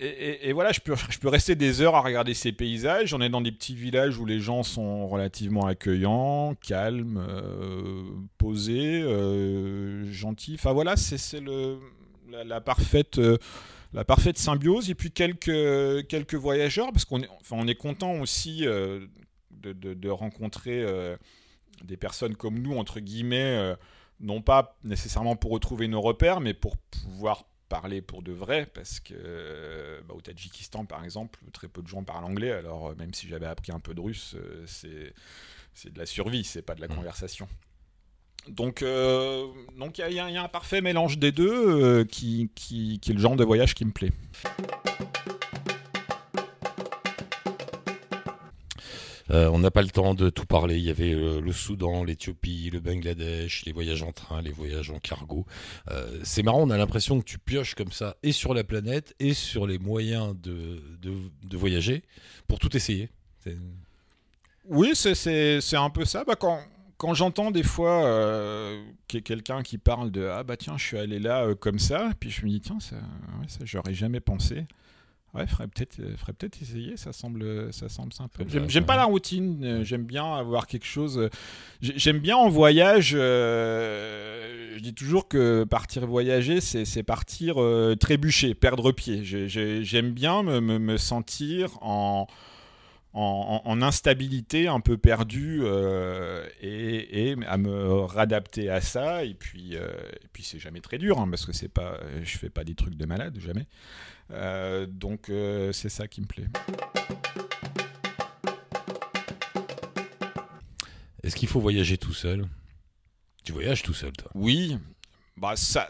euh, 0.00 0.36
et, 0.40 0.52
voilà, 0.52 0.72
je 0.72 0.80
peux, 0.80 1.28
rester 1.28 1.54
des 1.54 1.80
heures 1.80 1.94
à 1.94 2.00
regarder 2.00 2.34
ces 2.34 2.52
paysages. 2.52 3.14
On 3.14 3.20
est 3.20 3.28
dans 3.28 3.40
des 3.40 3.52
petits 3.52 3.74
villages 3.74 4.18
où 4.18 4.26
les 4.26 4.40
gens 4.40 4.62
sont 4.62 5.06
relativement 5.06 5.66
accueillants, 5.66 6.54
calmes, 6.56 7.24
euh, 7.28 8.02
posés, 8.38 9.02
euh, 9.02 10.04
gentils. 10.12 10.54
Enfin 10.54 10.72
voilà, 10.72 10.96
c'est 10.96 11.42
la, 12.30 12.60
parfaite 12.60 13.20
la 13.94 14.04
parfaite 14.04 14.38
symbiose 14.38 14.90
et 14.90 14.94
puis 14.94 15.12
quelques, 15.12 16.06
quelques 16.08 16.34
voyageurs 16.34 16.92
parce 16.92 17.04
qu'on 17.04 17.22
est, 17.22 17.28
enfin, 17.40 17.64
est 17.66 17.76
content 17.76 18.20
aussi 18.20 18.66
euh, 18.66 19.06
de, 19.50 19.72
de, 19.72 20.08
rencontrer 20.10 20.82
euh, 20.82 21.16
des 21.84 21.96
personnes 21.96 22.34
comme 22.34 22.58
nous 22.58 22.76
entre 22.76 23.00
guillemets 23.00 23.56
euh, 23.56 23.76
non 24.20 24.42
pas 24.42 24.76
nécessairement 24.82 25.36
pour 25.36 25.52
retrouver 25.52 25.88
nos 25.88 26.00
repères 26.00 26.40
mais 26.40 26.54
pour 26.54 26.76
pouvoir 26.76 27.46
parler 27.80 28.02
pour 28.02 28.22
de 28.22 28.32
vrai 28.32 28.66
parce 28.66 29.00
que 29.00 30.00
bah, 30.06 30.14
au 30.14 30.20
Tadjikistan 30.20 30.84
par 30.84 31.04
exemple 31.04 31.40
très 31.52 31.68
peu 31.68 31.82
de 31.82 31.88
gens 31.88 32.04
parlent 32.04 32.24
anglais 32.24 32.52
alors 32.52 32.94
même 32.96 33.12
si 33.12 33.26
j'avais 33.26 33.46
appris 33.46 33.72
un 33.72 33.80
peu 33.80 33.94
de 33.94 34.00
russe 34.00 34.36
c'est 34.66 35.12
c'est 35.74 35.92
de 35.92 35.98
la 35.98 36.06
survie 36.06 36.44
c'est 36.44 36.62
pas 36.62 36.76
de 36.76 36.80
la 36.80 36.86
mmh. 36.86 36.94
conversation 36.94 37.48
donc, 38.48 38.82
euh, 38.82 39.46
donc 39.78 39.98
il 39.98 40.12
y, 40.12 40.18
a 40.18 40.26
un 40.26 40.48
parfait 40.48 40.80
mélange 40.80 41.18
des 41.18 41.32
deux 41.32 41.50
euh, 41.50 42.04
qui, 42.04 42.50
qui, 42.54 42.98
qui, 43.00 43.10
est 43.10 43.14
le 43.14 43.20
genre 43.20 43.36
de 43.36 43.44
voyage 43.44 43.74
qui 43.74 43.84
me 43.84 43.90
plaît. 43.90 44.12
Euh, 49.30 49.48
on 49.48 49.58
n'a 49.58 49.70
pas 49.70 49.82
le 49.82 49.90
temps 49.90 50.14
de 50.14 50.30
tout 50.30 50.46
parler. 50.46 50.76
Il 50.76 50.84
y 50.84 50.90
avait 50.90 51.12
le 51.12 51.52
Soudan, 51.52 52.04
l'Éthiopie, 52.04 52.70
le 52.70 52.80
Bangladesh, 52.80 53.64
les 53.64 53.72
voyages 53.72 54.02
en 54.02 54.12
train, 54.12 54.42
les 54.42 54.52
voyages 54.52 54.90
en 54.90 54.98
cargo. 54.98 55.46
c'est 56.22 56.42
marrant, 56.42 56.62
on 56.62 56.70
a 56.70 56.76
l'impression 56.76 57.18
que 57.20 57.24
tu 57.24 57.38
pioches 57.38 57.74
comme 57.74 57.92
ça 57.92 58.16
et 58.22 58.32
sur 58.32 58.54
la 58.54 58.64
planète 58.64 59.14
et 59.20 59.34
sur 59.34 59.66
les 59.66 59.78
moyens 59.78 60.34
de, 60.40 60.82
de, 61.00 61.14
de 61.42 61.56
voyager 61.56 62.02
pour 62.48 62.58
tout 62.58 62.76
essayer. 62.76 63.10
Oui, 64.66 64.92
c'est 64.94 65.76
un 65.76 65.90
peu 65.90 66.04
ça. 66.04 66.24
Bah, 66.24 66.36
quand, 66.38 66.60
quand 66.96 67.14
j'entends 67.14 67.50
des 67.50 67.62
fois 67.62 68.04
euh, 68.04 68.82
quelqu'un 69.08 69.62
qui 69.62 69.78
parle 69.78 70.10
de 70.10 70.26
ah 70.26 70.42
bah 70.42 70.56
tiens 70.56 70.76
je 70.78 70.84
suis 70.84 70.98
allé 70.98 71.18
là 71.18 71.42
euh, 71.44 71.54
comme 71.54 71.78
ça 71.78 72.10
puis 72.18 72.30
je 72.30 72.44
me 72.44 72.50
dis 72.50 72.60
tiens 72.60 72.80
ça, 72.80 72.96
ça 73.46 73.60
j'aurais 73.64 73.94
jamais 73.94 74.20
pensé 74.20 74.66
ouais 75.34 75.46
ferait 75.46 75.66
peut-être 75.66 76.00
euh, 76.00 76.16
ferait 76.16 76.32
peut-être 76.32 76.60
essayer 76.62 76.96
ça 76.96 77.12
semble 77.12 77.72
ça 77.72 77.88
semble 77.88 78.12
sympa 78.12 78.44
j'aime 78.46 78.86
pas 78.86 78.96
la 78.96 79.04
routine 79.04 79.82
j'aime 79.82 80.04
bien 80.04 80.34
avoir 80.34 80.66
quelque 80.66 80.86
chose 80.86 81.28
j'aime 81.80 82.18
bien 82.18 82.36
en 82.36 82.48
voyage 82.48 83.10
je 83.10 84.78
dis 84.78 84.94
toujours 84.94 85.28
que 85.28 85.64
partir 85.64 86.06
voyager 86.06 86.60
c'est 86.60 87.02
partir 87.02 87.56
trébucher 87.98 88.54
perdre 88.54 88.92
pied 88.92 89.22
j'aime 89.24 90.10
bien 90.12 90.42
me, 90.42 90.60
me 90.60 90.96
sentir 90.96 91.78
en 91.82 92.26
en, 93.14 93.82
instabilité, 93.82 94.66
un 94.66 94.80
peu 94.80 94.96
perdu, 94.96 95.60
euh, 95.62 96.46
et, 96.60 97.36
à 97.46 97.56
me 97.58 98.04
réadapter 98.04 98.70
à 98.70 98.80
ça. 98.80 99.24
Et 99.24 99.34
puis, 99.34 99.76
euh, 99.76 99.88
et 100.22 100.28
puis 100.32 100.42
c'est 100.42 100.58
jamais 100.58 100.80
très 100.80 100.98
dur, 100.98 101.20
hein, 101.20 101.28
parce 101.28 101.46
que 101.46 101.52
c'est 101.52 101.68
pas, 101.68 101.98
je 102.22 102.38
fais 102.38 102.50
pas 102.50 102.64
des 102.64 102.74
trucs 102.74 102.96
de 102.96 103.06
malade, 103.06 103.38
jamais. 103.38 103.66
Euh, 104.30 104.86
donc 104.86 105.30
c'est 105.72 105.88
ça 105.88 106.08
qui 106.08 106.20
me 106.20 106.26
plaît. 106.26 106.48
Est-ce 111.22 111.36
qu'il 111.36 111.48
faut 111.48 111.60
voyager 111.60 111.96
tout 111.96 112.12
seul? 112.12 112.46
Tu 113.44 113.52
voyages 113.52 113.82
tout 113.82 113.94
seul, 113.94 114.12
toi? 114.12 114.30
Oui. 114.34 114.78
Bah 115.36 115.54
ça 115.56 115.88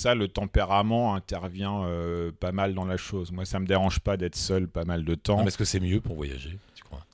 ça, 0.00 0.14
le 0.14 0.28
tempérament 0.28 1.14
intervient 1.14 1.84
euh, 1.84 2.32
pas 2.32 2.52
mal 2.52 2.72
dans 2.72 2.86
la 2.86 2.96
chose. 2.96 3.32
Moi, 3.32 3.44
ça 3.44 3.60
me 3.60 3.66
dérange 3.66 4.00
pas 4.00 4.16
d'être 4.16 4.36
seul 4.36 4.66
pas 4.66 4.86
mal 4.86 5.04
de 5.04 5.14
temps. 5.14 5.46
Est-ce 5.46 5.58
que 5.58 5.66
c'est 5.66 5.80
mieux 5.80 6.00
pour 6.00 6.16
voyager, 6.16 6.58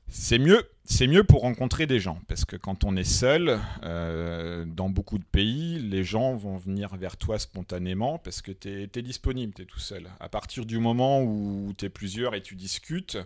C'est 0.09 0.39
mieux. 0.39 0.63
C'est 0.85 1.09
mieux 1.09 1.25
pour 1.25 1.41
rencontrer 1.41 1.89
des 1.89 1.99
gens, 1.99 2.21
parce 2.29 2.45
que 2.45 2.55
quand 2.55 2.85
on 2.85 2.95
est 2.97 3.03
seul, 3.03 3.59
euh, 3.83 4.65
dans 4.65 4.89
beaucoup 4.89 5.19
de 5.19 5.25
pays, 5.25 5.81
les 5.81 6.05
gens 6.05 6.37
vont 6.37 6.57
venir 6.57 6.95
vers 6.95 7.17
toi 7.17 7.41
spontanément, 7.41 8.19
parce 8.19 8.41
que 8.41 8.53
tu 8.53 8.69
es, 8.69 9.03
disponible, 9.03 9.53
tu 9.53 9.63
es 9.63 9.65
tout 9.65 9.81
seul. 9.81 10.09
À 10.21 10.29
partir 10.29 10.65
du 10.65 10.79
moment 10.79 11.25
où 11.25 11.75
tu 11.77 11.87
es 11.87 11.89
plusieurs 11.89 12.37
et 12.37 12.41
tu 12.41 12.55
discutes, 12.55 13.19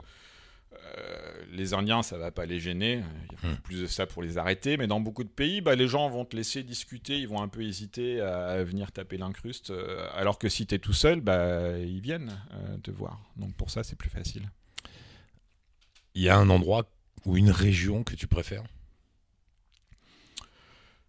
euh, 0.73 1.45
les 1.53 1.75
Indiens, 1.75 2.03
ça 2.03 2.17
va 2.17 2.31
pas 2.31 2.47
les 2.47 2.61
gêner. 2.61 3.03
Il 3.43 3.49
y 3.49 3.51
a 3.51 3.53
hmm. 3.53 3.57
plus 3.59 3.83
de 3.83 3.87
ça 3.87 4.07
pour 4.07 4.23
les 4.23 4.39
arrêter. 4.39 4.77
Mais 4.77 4.87
dans 4.87 5.01
beaucoup 5.01 5.25
de 5.25 5.29
pays, 5.29 5.61
bah, 5.61 5.75
les 5.75 5.89
gens 5.89 6.09
vont 6.09 6.25
te 6.25 6.37
laisser 6.37 6.63
discuter. 6.63 7.19
Ils 7.19 7.29
vont 7.29 7.43
un 7.43 7.49
peu 7.49 7.63
hésiter 7.63 8.21
à, 8.21 8.63
venir 8.65 8.93
taper 8.93 9.17
l'incruste. 9.17 9.71
Euh, 9.71 10.07
alors 10.15 10.39
que 10.39 10.49
si 10.49 10.67
tu 10.67 10.75
es 10.75 10.79
tout 10.79 10.93
seul, 10.93 11.21
bah, 11.21 11.79
ils 11.79 12.01
viennent 12.01 12.33
euh, 12.55 12.77
te 12.79 12.91
voir. 12.91 13.21
Donc 13.37 13.55
pour 13.55 13.71
ça, 13.71 13.83
c'est 13.83 13.97
plus 13.97 14.11
facile. 14.11 14.51
Il 16.15 16.23
y 16.23 16.29
a 16.29 16.37
un 16.37 16.51
endroit 16.51 16.85
ou 17.25 17.37
une 17.37 17.51
région 17.51 18.03
que 18.03 18.15
tu 18.15 18.27
préfères? 18.27 18.65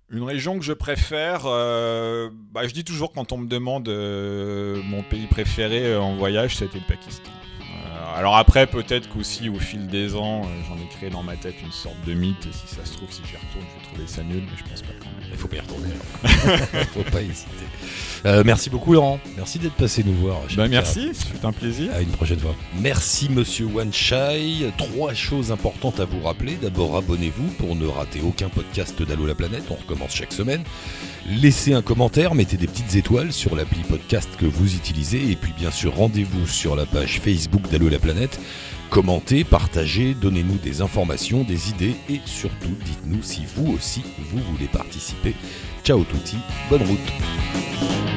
Une 0.10 0.24
région 0.24 0.60
que 0.60 0.66
je 0.66 0.74
préfère, 0.74 1.44
bah, 1.44 2.68
je 2.68 2.74
dis 2.74 2.84
toujours 2.84 3.14
quand 3.14 3.32
on 3.32 3.38
me 3.38 3.48
demande 3.48 3.88
mon 3.88 5.04
pays 5.04 5.28
préféré 5.28 5.96
en 5.96 6.16
voyage, 6.16 6.58
c'était 6.58 6.80
le 6.80 6.86
Pakistan 6.86 7.32
alors 8.22 8.38
après, 8.38 8.68
peut-être 8.68 9.10
qu'aussi 9.10 9.50
au 9.50 9.58
fil 9.58 9.88
des 9.88 10.14
ans, 10.16 10.44
euh, 10.44 10.48
j'en 10.70 10.76
ai 10.76 10.88
créé 10.96 11.10
dans 11.10 11.24
ma 11.24 11.36
tête 11.36 11.56
une 11.64 11.72
sorte 11.72 11.96
de 12.06 12.14
mythe. 12.14 12.46
Et 12.46 12.54
si 12.54 12.76
ça 12.76 12.86
se 12.86 12.94
trouve, 12.94 13.12
si 13.12 13.24
j'y 13.28 13.36
retourne, 13.36 13.66
je 13.68 13.80
vais 13.80 13.88
trouver 13.88 14.08
ça 14.08 14.22
nul, 14.22 14.44
mais 14.46 14.58
je 14.60 14.70
pense 14.70 14.84
pas 14.84 14.94
quand 15.00 15.06
même. 15.06 15.28
Il 15.32 15.38
faut 15.40 15.48
pas 15.48 15.56
y 15.56 15.60
retourner. 15.60 15.88
faut 16.94 17.12
pas 17.12 17.22
hésiter. 17.24 17.66
Euh, 18.28 18.44
merci 18.46 18.70
beaucoup, 18.70 18.94
Laurent. 18.94 19.20
Merci 19.38 19.58
d'être 19.58 19.74
passé 19.74 20.04
nous 20.04 20.14
voir. 20.14 20.38
Bah, 20.56 20.68
merci, 20.68 21.14
c'est 21.14 21.44
un 21.44 21.52
plaisir. 21.52 21.92
À 21.96 22.02
une 22.02 22.12
prochaine 22.12 22.40
fois. 22.40 22.54
Merci, 22.80 23.28
monsieur 23.28 23.66
Wanchai. 23.66 24.72
Trois 24.78 25.16
choses 25.16 25.52
importantes 25.52 26.00
à 26.00 26.06
vous 26.06 26.22
rappeler. 26.22 26.60
D'abord, 26.62 26.98
abonnez-vous 26.98 27.48
pour 27.58 27.76
ne 27.76 27.88
rater 27.88 28.22
aucun 28.22 28.50
podcast 28.50 29.02
d'Allo 29.02 29.26
la 29.26 29.34
planète. 29.34 29.64
On 29.72 29.76
recommence 29.76 30.14
chaque 30.14 30.34
semaine. 30.34 30.64
Laissez 31.28 31.74
un 31.74 31.82
commentaire, 31.82 32.36
mettez 32.36 32.58
des 32.58 32.68
petites 32.68 32.96
étoiles 32.96 33.32
sur 33.32 33.56
l'appli 33.56 33.82
podcast 33.82 34.30
que 34.38 34.46
vous 34.46 34.76
utilisez. 34.76 35.32
Et 35.32 35.36
puis, 35.36 35.54
bien 35.58 35.72
sûr, 35.72 35.96
rendez-vous 35.96 36.46
sur 36.46 36.76
la 36.76 36.86
page 36.86 37.20
Facebook 37.20 37.68
d'Allo 37.72 37.90
la 37.90 38.00
Commentez, 38.90 39.46
partagez, 39.46 40.14
donnez-nous 40.14 40.58
des 40.58 40.82
informations, 40.82 41.44
des 41.44 41.70
idées 41.70 41.96
et 42.10 42.20
surtout 42.26 42.76
dites-nous 42.84 43.24
si 43.24 43.44
vous 43.56 43.72
aussi 43.72 44.04
vous 44.20 44.40
voulez 44.52 44.68
participer. 44.68 45.34
Ciao 45.84 46.04
touti, 46.04 46.36
bonne 46.70 46.84
route 46.84 48.11